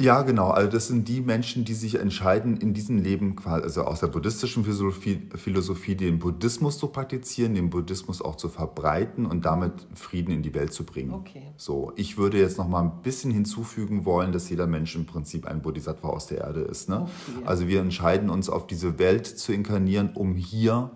Ja, 0.00 0.22
genau. 0.22 0.50
Also 0.50 0.70
das 0.70 0.86
sind 0.86 1.08
die 1.08 1.20
Menschen, 1.20 1.64
die 1.64 1.74
sich 1.74 1.96
entscheiden, 1.96 2.56
in 2.58 2.72
diesem 2.72 2.98
Leben, 2.98 3.34
also 3.44 3.82
aus 3.82 3.98
der 3.98 4.06
buddhistischen 4.06 4.62
Philosophie, 4.62 5.28
Philosophie, 5.34 5.96
den 5.96 6.20
Buddhismus 6.20 6.78
zu 6.78 6.86
praktizieren, 6.86 7.54
den 7.56 7.68
Buddhismus 7.68 8.22
auch 8.22 8.36
zu 8.36 8.48
verbreiten 8.48 9.26
und 9.26 9.44
damit 9.44 9.72
Frieden 9.94 10.30
in 10.30 10.42
die 10.42 10.54
Welt 10.54 10.72
zu 10.72 10.84
bringen. 10.84 11.12
Okay. 11.12 11.42
So, 11.56 11.92
ich 11.96 12.16
würde 12.16 12.38
jetzt 12.38 12.58
noch 12.58 12.68
mal 12.68 12.82
ein 12.82 13.02
bisschen 13.02 13.32
hinzufügen 13.32 14.04
wollen, 14.04 14.30
dass 14.30 14.48
jeder 14.48 14.68
Mensch 14.68 14.94
im 14.94 15.04
Prinzip 15.04 15.46
ein 15.46 15.62
Bodhisattva 15.62 16.08
aus 16.10 16.28
der 16.28 16.42
Erde 16.42 16.60
ist. 16.60 16.88
Ne? 16.88 17.00
Okay. 17.00 17.44
Also 17.44 17.66
wir 17.66 17.80
entscheiden 17.80 18.30
uns 18.30 18.48
auf 18.48 18.68
diese 18.68 19.00
Welt 19.00 19.26
zu 19.26 19.52
inkarnieren, 19.52 20.10
um 20.14 20.36
hier 20.36 20.92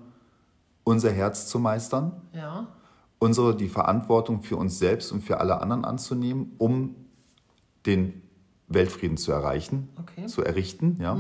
unser 0.84 1.10
Herz 1.10 1.48
zu 1.48 1.58
meistern, 1.58 2.12
Ja. 2.32 2.68
unsere 3.18 3.56
die 3.56 3.68
Verantwortung 3.68 4.42
für 4.42 4.56
uns 4.56 4.78
selbst 4.78 5.10
und 5.10 5.22
für 5.22 5.40
alle 5.40 5.60
anderen 5.60 5.84
anzunehmen, 5.84 6.52
um 6.58 6.94
den 7.84 8.21
Weltfrieden 8.74 9.16
zu 9.16 9.32
erreichen, 9.32 9.88
Okay. 10.00 10.26
zu 10.26 10.42
errichten. 10.42 10.98
Ja? 11.00 11.16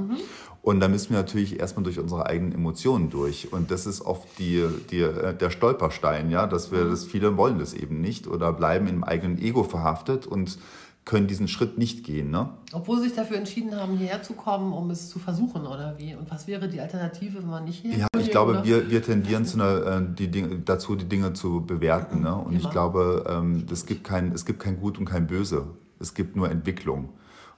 Und 0.62 0.80
da 0.80 0.88
müssen 0.88 1.10
wir 1.10 1.18
natürlich 1.18 1.58
erstmal 1.58 1.82
durch 1.84 1.98
unsere 1.98 2.26
eigenen 2.26 2.52
Emotionen 2.52 3.10
durch. 3.10 3.52
Und 3.52 3.70
das 3.70 3.86
ist 3.86 4.00
oft 4.02 4.28
die, 4.38 4.64
die, 4.90 5.00
äh, 5.00 5.34
der 5.36 5.50
Stolperstein, 5.50 6.30
ja, 6.30 6.46
dass 6.46 6.70
wir 6.70 6.84
das, 6.84 7.04
viele 7.04 7.36
wollen 7.36 7.58
das 7.58 7.74
eben 7.74 8.00
nicht 8.00 8.26
oder 8.28 8.52
bleiben 8.52 8.86
im 8.86 9.02
eigenen 9.04 9.38
Ego 9.38 9.64
verhaftet 9.64 10.26
und 10.26 10.58
können 11.04 11.26
diesen 11.26 11.48
Schritt 11.48 11.78
nicht 11.78 12.04
gehen. 12.04 12.30
Ne? 12.30 12.50
Obwohl 12.72 12.98
sie 12.98 13.08
sich 13.08 13.16
dafür 13.16 13.36
entschieden 13.36 13.74
haben, 13.74 13.96
hierher 13.96 14.22
zu 14.22 14.34
kommen, 14.34 14.72
um 14.72 14.88
es 14.90 15.08
zu 15.10 15.18
versuchen, 15.18 15.66
oder 15.66 15.96
wie? 15.98 16.14
Und 16.14 16.30
was 16.30 16.46
wäre 16.46 16.68
die 16.68 16.80
Alternative, 16.80 17.38
wenn 17.38 17.50
man 17.50 17.64
nicht 17.64 17.80
hierher 17.82 18.06
Ja, 18.14 18.20
ich 18.20 18.30
glaube, 18.30 18.52
oder? 18.52 18.64
wir, 18.64 18.88
wir 18.88 19.02
tendieren 19.02 19.44
zu 19.44 19.56
einer, 19.60 19.84
äh, 19.96 20.02
die 20.16 20.28
Dinge, 20.28 20.60
dazu, 20.60 20.94
die 20.94 21.06
Dinge 21.08 21.32
zu 21.32 21.66
bewerten. 21.66 22.20
Ne? 22.20 22.32
Und 22.36 22.52
ich 22.54 22.60
Immer. 22.60 22.70
glaube, 22.70 23.24
ähm, 23.28 23.66
es, 23.68 23.84
gibt 23.84 24.04
kein, 24.04 24.30
es 24.30 24.44
gibt 24.44 24.60
kein 24.60 24.78
Gut 24.78 24.96
und 24.96 25.04
kein 25.06 25.26
Böse. 25.26 25.66
Es 25.98 26.14
gibt 26.14 26.36
nur 26.36 26.48
Entwicklung. 26.48 27.08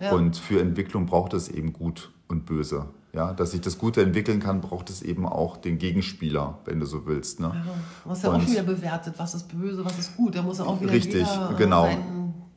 Ja. 0.01 0.13
Und 0.13 0.37
für 0.37 0.61
Entwicklung 0.61 1.07
braucht 1.07 1.35
es 1.35 1.49
eben 1.49 1.73
Gut 1.73 2.11
und 2.29 2.47
Böse. 2.47 2.87
Ja, 3.13 3.33
dass 3.33 3.53
sich 3.53 3.61
das 3.61 3.79
Gute 3.79 4.03
entwickeln 4.03 4.41
kann, 4.41 4.61
braucht 4.61 4.91
es 4.91 5.01
eben 5.01 5.25
auch 5.25 5.57
den 5.57 5.79
Gegenspieler, 5.79 6.59
wenn 6.65 6.81
du 6.81 6.87
so 6.87 7.07
willst. 7.07 7.39
Ne? 7.39 7.53
Ja, 7.55 8.11
hast 8.11 8.25
ja 8.25 8.33
auch 8.33 8.45
wieder 8.45 8.65
bewertet, 8.65 9.15
was 9.19 9.37
ist 9.37 9.47
böse, 9.57 9.85
was 9.85 9.97
ist 10.01 10.17
gut. 10.17 10.35
Da 10.35 10.43
muss 10.43 10.59
ja 10.59 10.65
auch 10.65 10.81
wieder 10.81 10.91
Richtig, 10.93 11.23
äh, 11.23 11.55
genau. 11.57 11.89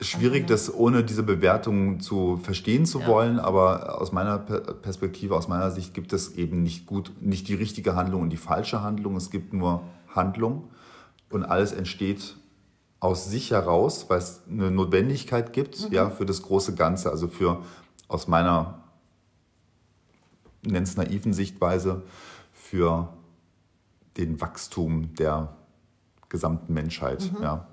Schwierig, 0.01 0.47
das 0.47 0.73
ohne 0.73 1.03
diese 1.03 1.21
Bewertung 1.23 1.99
zu 1.99 2.37
verstehen 2.37 2.85
zu 2.87 3.01
Ja. 3.01 3.07
wollen, 3.07 3.39
aber 3.39 4.01
aus 4.01 4.11
meiner 4.11 4.39
Per- 4.39 4.61
Perspektive, 4.61 5.35
aus 5.35 5.47
meiner 5.47 5.69
Sicht 5.71 5.93
gibt 5.93 6.11
es 6.13 6.33
eben 6.35 6.63
nicht 6.63 6.87
gut, 6.87 7.11
nicht 7.21 7.47
die 7.47 7.55
richtige 7.55 7.95
Handlung 7.95 8.21
und 8.23 8.29
die 8.31 8.37
falsche 8.37 8.81
Handlung. 8.81 9.15
Es 9.15 9.29
gibt 9.29 9.53
nur 9.53 9.83
Handlung 10.07 10.65
und 11.29 11.43
alles 11.43 11.71
entsteht 11.71 12.35
aus 12.99 13.29
sich 13.29 13.51
heraus, 13.51 14.09
weil 14.09 14.17
es 14.19 14.41
eine 14.49 14.71
Notwendigkeit 14.71 15.53
gibt, 15.53 15.91
ja, 15.91 16.09
für 16.09 16.25
das 16.25 16.41
große 16.41 16.75
Ganze, 16.75 17.11
also 17.11 17.27
für 17.27 17.63
aus 18.07 18.27
meiner 18.27 18.83
nenn's 20.63 20.97
naiven 20.97 21.33
Sichtweise 21.33 22.03
für 22.51 23.13
den 24.17 24.41
Wachstum 24.41 25.13
der 25.15 25.55
gesamten 26.29 26.73
Menschheit, 26.73 27.31
ja, 27.41 27.67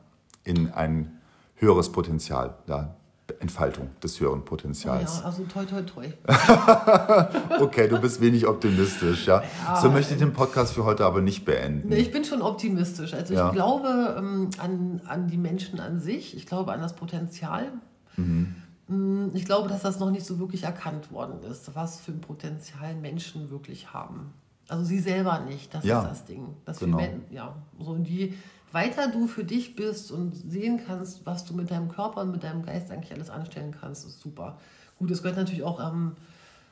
in 0.44 0.70
ein 0.70 1.20
höheres 1.54 1.90
Potenzial, 1.90 2.58
ja, 2.66 2.94
Entfaltung 3.40 3.88
des 4.02 4.20
höheren 4.20 4.44
Potenzials. 4.44 5.18
Ja, 5.20 5.24
also 5.24 5.44
toi, 5.44 5.64
toi, 5.64 5.82
toi. 5.82 6.06
Okay, 7.60 7.88
du 7.88 7.98
bist 7.98 8.20
wenig 8.20 8.46
optimistisch, 8.46 9.26
ja. 9.26 9.42
Ja. 9.66 9.80
So 9.80 9.90
möchte 9.90 10.12
ich 10.14 10.18
den 10.18 10.32
Podcast 10.32 10.74
für 10.74 10.84
heute 10.84 11.04
aber 11.04 11.20
nicht 11.20 11.44
beenden. 11.44 11.90
Ich 11.92 12.10
bin 12.10 12.24
schon 12.24 12.42
optimistisch. 12.42 13.14
Also 13.14 13.34
Ja. 13.34 13.48
ich 13.48 13.54
glaube 13.54 14.14
ähm, 14.18 14.50
an, 14.58 15.00
an 15.06 15.26
die 15.28 15.38
Menschen 15.38 15.80
an 15.80 16.00
sich. 16.00 16.36
Ich 16.36 16.46
glaube 16.46 16.72
an 16.72 16.80
das 16.80 16.94
Potenzial. 16.94 17.72
Mhm. 18.16 18.54
Mm, 18.88 19.28
Ich 19.34 19.44
glaube, 19.46 19.68
dass 19.68 19.82
das 19.82 19.98
noch 20.00 20.10
nicht 20.10 20.26
so 20.26 20.38
wirklich 20.38 20.64
erkannt 20.64 21.10
worden 21.10 21.42
ist, 21.50 21.74
was 21.74 22.00
für 22.00 22.12
ein 22.12 22.20
Potenzial 22.20 22.94
Menschen 22.94 23.50
wirklich 23.50 23.92
haben. 23.92 24.32
Also 24.68 24.84
sie 24.84 24.98
selber 24.98 25.40
nicht, 25.40 25.72
das 25.74 25.84
Ja, 25.84 26.02
ist 26.02 26.08
das 26.10 26.24
Ding. 26.26 26.46
Dass 26.64 26.78
genau. 26.78 26.98
wir, 26.98 27.08
ja, 27.30 27.54
so 27.78 27.90
und 27.92 28.06
je 28.08 28.32
weiter 28.74 29.08
du 29.10 29.26
für 29.26 29.44
dich 29.44 29.76
bist 29.76 30.12
und 30.12 30.34
sehen 30.34 30.80
kannst, 30.86 31.24
was 31.24 31.44
du 31.44 31.54
mit 31.54 31.70
deinem 31.70 31.88
Körper 31.88 32.22
und 32.22 32.32
mit 32.32 32.42
deinem 32.42 32.62
Geist 32.62 32.90
eigentlich 32.90 33.12
alles 33.12 33.30
anstellen 33.30 33.74
kannst, 33.78 34.06
ist 34.06 34.20
super. 34.20 34.58
Gut, 34.98 35.10
es 35.10 35.22
gehört 35.22 35.38
natürlich 35.38 35.62
auch 35.62 35.80
ähm, 35.80 36.16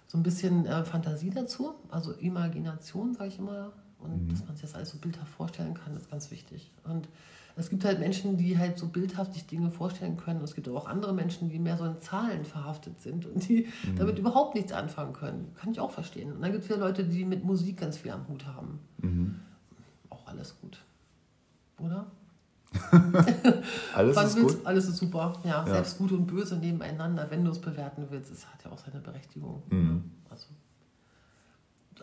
so 0.09 0.19
ein 0.19 0.23
bisschen 0.23 0.67
äh, 0.67 0.85
Fantasie 0.85 1.31
dazu, 1.31 1.75
also 1.89 2.13
Imagination, 2.13 3.15
sage 3.15 3.29
ich 3.29 3.39
immer. 3.39 3.73
Und 3.99 4.33
dass 4.33 4.45
man 4.45 4.57
sich 4.57 4.63
das 4.63 4.75
alles 4.75 4.91
so 4.91 4.99
bildhaft 4.99 5.33
vorstellen 5.33 5.75
kann, 5.75 5.97
ist 5.97 6.11
ganz 6.11 6.31
wichtig. 6.33 6.73
Und 6.83 7.09
es 7.55 7.71
gibt 7.71 7.85
halt 7.85 8.01
Menschen, 8.01 8.37
die 8.37 8.59
halt 8.59 8.79
so 8.79 8.89
bildhaft 8.89 9.35
sich 9.35 9.47
Dinge 9.47 9.71
vorstellen 9.71 10.17
können. 10.17 10.41
Und 10.41 10.45
es 10.45 10.55
gibt 10.57 10.67
aber 10.67 10.79
auch 10.79 10.89
andere 10.89 11.13
Menschen, 11.13 11.51
die 11.51 11.61
mehr 11.61 11.77
so 11.77 11.85
in 11.85 12.01
Zahlen 12.01 12.45
verhaftet 12.45 13.01
sind 13.01 13.27
und 13.27 13.49
die 13.49 13.69
damit 13.97 14.19
überhaupt 14.19 14.57
nichts 14.57 14.73
anfangen 14.73 15.13
können. 15.13 15.55
Kann 15.55 15.71
ich 15.71 15.79
auch 15.79 15.93
verstehen. 15.93 16.33
Und 16.33 16.43
dann 16.43 16.51
gibt 16.51 16.65
es 16.65 16.71
wieder 16.71 16.81
Leute, 16.81 17.05
die 17.05 17.25
mit 17.25 17.45
Musik 17.45 17.79
ganz 17.79 17.99
viel 17.99 18.11
am 18.11 18.27
Hut 18.27 18.47
haben. 18.47 18.81
Auch 20.11 20.27
alles 20.27 20.57
gut. 20.61 20.83
Oder? 21.83 22.07
Alles 23.95 24.17
ist 24.17 24.41
gut. 24.41 24.59
Alles 24.65 24.89
ist 24.89 24.97
super. 24.97 25.35
Ja, 25.45 25.65
Ja. 25.67 25.75
selbst 25.75 25.99
gut 25.99 26.13
und 26.13 26.27
böse 26.27 26.57
nebeneinander, 26.57 27.27
wenn 27.31 27.45
du 27.45 27.51
es 27.51 27.59
bewerten 27.61 28.07
willst, 28.11 28.33
es 28.33 28.47
hat 28.47 28.65
ja 28.65 28.71
auch 28.71 28.79
seine 28.79 29.01
Berechtigung. 29.01 29.63
Mhm. 29.69 30.05
Also, 30.31 30.47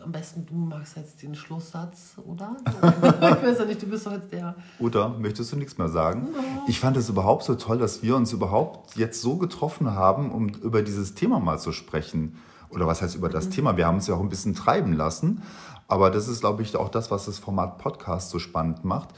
am 0.02 0.12
besten 0.12 0.46
du 0.46 0.54
magst 0.54 0.96
jetzt 0.96 1.22
den 1.22 1.34
Schlusssatz, 1.34 2.14
oder? 2.24 2.56
ich 2.64 3.42
weiß 3.42 3.58
ja 3.58 3.64
nicht, 3.64 3.82
du 3.82 3.86
bist 3.86 4.06
doch 4.06 4.12
jetzt 4.12 4.32
der. 4.32 4.54
Uta, 4.78 5.08
möchtest 5.08 5.52
du 5.52 5.56
nichts 5.56 5.76
mehr 5.76 5.88
sagen? 5.88 6.28
Ich 6.68 6.80
fand 6.80 6.96
es 6.96 7.08
überhaupt 7.08 7.42
so 7.42 7.54
toll, 7.56 7.78
dass 7.78 8.02
wir 8.02 8.16
uns 8.16 8.32
überhaupt 8.32 8.96
jetzt 8.96 9.20
so 9.20 9.36
getroffen 9.36 9.90
haben, 9.94 10.30
um 10.30 10.48
über 10.48 10.82
dieses 10.82 11.14
Thema 11.14 11.40
mal 11.40 11.58
zu 11.58 11.72
sprechen. 11.72 12.36
Oder 12.70 12.86
was 12.86 13.02
heißt 13.02 13.16
über 13.16 13.28
das 13.28 13.48
Thema? 13.48 13.76
Wir 13.76 13.86
haben 13.88 13.96
uns 13.96 14.06
ja 14.06 14.14
auch 14.14 14.20
ein 14.20 14.28
bisschen 14.28 14.54
treiben 14.54 14.92
lassen. 14.92 15.42
Aber 15.88 16.10
das 16.12 16.28
ist, 16.28 16.40
glaube 16.40 16.62
ich, 16.62 16.76
auch 16.76 16.88
das, 16.88 17.10
was 17.10 17.26
das 17.26 17.40
Format 17.40 17.78
Podcast 17.78 18.30
so 18.30 18.38
spannend 18.38 18.84
macht. 18.84 19.08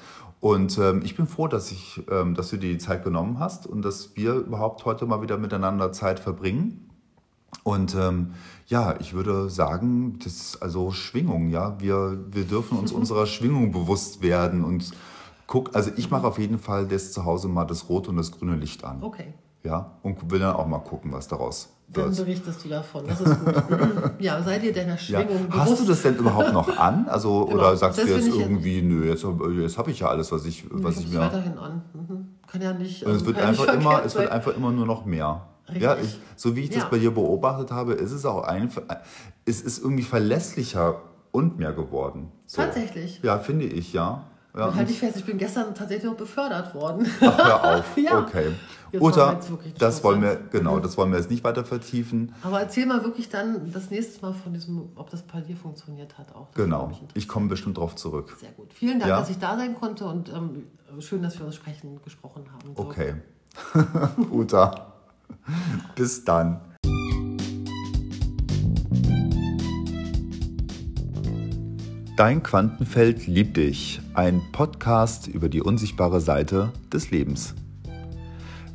Und 0.42 0.76
ähm, 0.78 1.02
ich 1.04 1.14
bin 1.14 1.28
froh, 1.28 1.46
dass, 1.46 1.70
ich, 1.70 2.02
ähm, 2.10 2.34
dass 2.34 2.50
du 2.50 2.56
dir 2.56 2.72
die 2.72 2.78
Zeit 2.78 3.04
genommen 3.04 3.38
hast 3.38 3.64
und 3.64 3.82
dass 3.82 4.16
wir 4.16 4.34
überhaupt 4.34 4.84
heute 4.84 5.06
mal 5.06 5.22
wieder 5.22 5.38
miteinander 5.38 5.92
Zeit 5.92 6.18
verbringen. 6.18 6.90
Und 7.62 7.94
ähm, 7.94 8.34
ja, 8.66 8.96
ich 8.98 9.14
würde 9.14 9.48
sagen, 9.48 10.18
das 10.18 10.32
ist 10.32 10.56
also 10.60 10.90
Schwingung, 10.90 11.50
ja. 11.50 11.80
Wir, 11.80 12.18
wir 12.32 12.42
dürfen 12.42 12.76
uns 12.76 12.90
unserer 12.92 13.26
Schwingung 13.26 13.70
bewusst 13.70 14.20
werden 14.20 14.64
und 14.64 14.90
guck, 15.46 15.76
also 15.76 15.92
ich 15.96 16.10
mache 16.10 16.26
auf 16.26 16.40
jeden 16.40 16.58
Fall 16.58 16.88
das 16.88 17.12
zu 17.12 17.24
Hause 17.24 17.46
mal 17.46 17.64
das 17.64 17.88
rote 17.88 18.10
und 18.10 18.16
das 18.16 18.32
grüne 18.32 18.56
Licht 18.56 18.82
an. 18.82 19.00
Okay. 19.00 19.34
Ja, 19.64 19.92
und 20.02 20.30
will 20.30 20.40
dann 20.40 20.56
auch 20.56 20.66
mal 20.66 20.80
gucken, 20.80 21.12
was 21.12 21.28
daraus 21.28 21.68
Dann 21.88 22.06
wird. 22.06 22.16
berichtest 22.16 22.64
du 22.64 22.68
davon. 22.68 23.06
Das 23.06 23.20
ist 23.20 23.44
gut. 23.44 23.54
ja, 24.18 24.42
sei 24.42 24.58
dir 24.58 24.72
deiner 24.72 24.92
Ja. 24.92 24.98
Schwingung 24.98 25.46
Hast 25.50 25.64
bewusst. 25.66 25.82
du 25.82 25.86
das 25.88 26.02
denn 26.02 26.16
überhaupt 26.16 26.52
noch 26.52 26.76
an? 26.78 27.06
Also, 27.08 27.44
Genau, 27.46 27.58
oder 27.60 27.76
sagst 27.76 27.98
das 28.00 28.06
du 28.06 28.12
jetzt 28.14 28.26
ja- 28.28 28.34
irgendwie, 28.34 28.82
nö, 28.82 29.06
jetzt, 29.08 29.24
jetzt 29.60 29.78
habe 29.78 29.90
ich 29.92 30.00
ja 30.00 30.08
alles, 30.08 30.32
was 30.32 30.44
ich, 30.46 30.64
was 30.70 30.96
ich 30.96 31.06
ich 31.06 31.12
mir. 31.12 31.20
weiterhin 31.20 31.56
an. 31.58 31.82
Mhm. 31.94 32.26
Kann 32.48 32.60
ja 32.60 32.72
nicht. 32.72 33.04
Und 33.04 33.12
es 33.12 33.20
ähm, 33.22 33.26
wird, 33.28 33.38
einfach 33.38 33.72
immer, 33.72 34.02
es 34.04 34.14
wird 34.16 34.30
einfach 34.32 34.56
immer 34.56 34.72
nur 34.72 34.84
noch 34.86 35.04
mehr. 35.04 35.42
Richtig. 35.68 35.82
Ja, 35.84 35.96
ich, 35.96 36.18
so 36.34 36.56
wie 36.56 36.62
ich 36.64 36.70
das 36.70 36.82
Ja. 36.82 36.88
bei 36.90 36.98
dir 36.98 37.12
beobachtet 37.12 37.70
habe, 37.70 37.92
ist 37.92 38.10
es 38.10 38.26
auch 38.26 38.42
einfach, 38.42 38.82
es 39.44 39.60
ist 39.60 39.78
irgendwie 39.82 40.02
verlässlicher 40.02 40.96
und 41.30 41.56
mehr 41.58 41.72
geworden. 41.72 42.32
So. 42.46 42.62
Tatsächlich. 42.62 43.20
Ja, 43.22 43.38
finde 43.38 43.66
ich, 43.66 43.92
ja. 43.92 44.24
Ja 44.54 44.66
Und 44.66 44.74
halt 44.76 44.88
dich 44.88 44.98
fest, 44.98 45.16
ich 45.16 45.24
bin 45.24 45.38
gestern 45.38 45.74
tatsächlich 45.74 46.10
noch 46.10 46.16
befördert 46.16 46.74
worden. 46.74 47.06
Ach, 47.20 47.38
hör 47.38 47.78
auf. 47.78 47.84
Ja. 47.96 48.18
Okay. 48.20 48.52
Jetzt 48.92 49.50
wirklich 49.50 49.72
das 49.74 50.04
wollen 50.04 50.20
wir, 50.20 50.36
genau, 50.50 50.78
das 50.78 50.98
wollen 50.98 51.12
wir 51.12 51.18
jetzt 51.18 51.30
nicht 51.30 51.42
weiter 51.44 51.64
vertiefen. 51.64 52.34
Aber 52.42 52.60
erzähl 52.60 52.84
mal 52.84 53.02
wirklich 53.04 53.30
dann 53.30 53.72
das 53.72 53.90
nächste 53.90 54.20
Mal 54.20 54.34
von 54.34 54.52
diesem, 54.52 54.90
ob 54.96 55.08
das 55.08 55.22
bei 55.22 55.40
dir 55.40 55.56
funktioniert 55.56 56.18
hat 56.18 56.34
auch. 56.34 56.48
Das 56.52 56.62
Genau. 56.64 56.90
Ich 57.14 57.26
komme 57.26 57.48
bestimmt 57.48 57.78
drauf 57.78 57.96
zurück. 57.96 58.36
Sehr 58.38 58.50
gut. 58.50 58.70
Vielen 58.74 58.98
Dank, 59.00 59.08
Ja. 59.08 59.20
dass 59.20 59.30
ich 59.30 59.38
da 59.38 59.56
sein 59.56 59.74
konnte 59.74 60.04
und 60.04 60.28
ähm, 60.30 60.66
schön, 61.00 61.22
dass 61.22 61.38
wir 61.38 61.46
uns 61.46 61.54
sprechen, 61.54 62.00
gesprochen 62.04 62.44
haben. 62.52 62.74
So. 62.76 62.82
Okay. 62.82 63.14
Uta. 64.30 64.92
Bis 65.94 66.22
dann. 66.24 66.60
Dein 72.16 72.42
Quantenfeld 72.42 73.26
liebt 73.26 73.56
dich. 73.56 74.02
Ein 74.12 74.42
Podcast 74.52 75.28
über 75.28 75.48
die 75.48 75.62
unsichtbare 75.62 76.20
Seite 76.20 76.70
des 76.92 77.10
Lebens. 77.10 77.54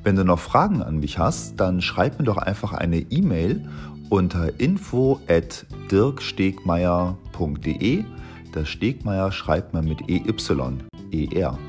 Wenn 0.03 0.15
du 0.15 0.25
noch 0.25 0.39
Fragen 0.39 0.81
an 0.81 0.97
mich 0.97 1.19
hast, 1.19 1.59
dann 1.59 1.83
schreib 1.83 2.17
mir 2.17 2.25
doch 2.25 2.37
einfach 2.37 2.73
eine 2.73 2.97
E-Mail 2.97 3.69
unter 4.09 4.59
info 4.59 5.19
at 5.27 5.67
dirkstegmeier.de. 5.91 8.05
Das 8.53 8.69
Stegmeier 8.69 9.31
schreibt 9.31 9.71
man 9.71 9.85
mit 9.85 10.09
EY, 10.09 10.33
ER. 11.11 11.59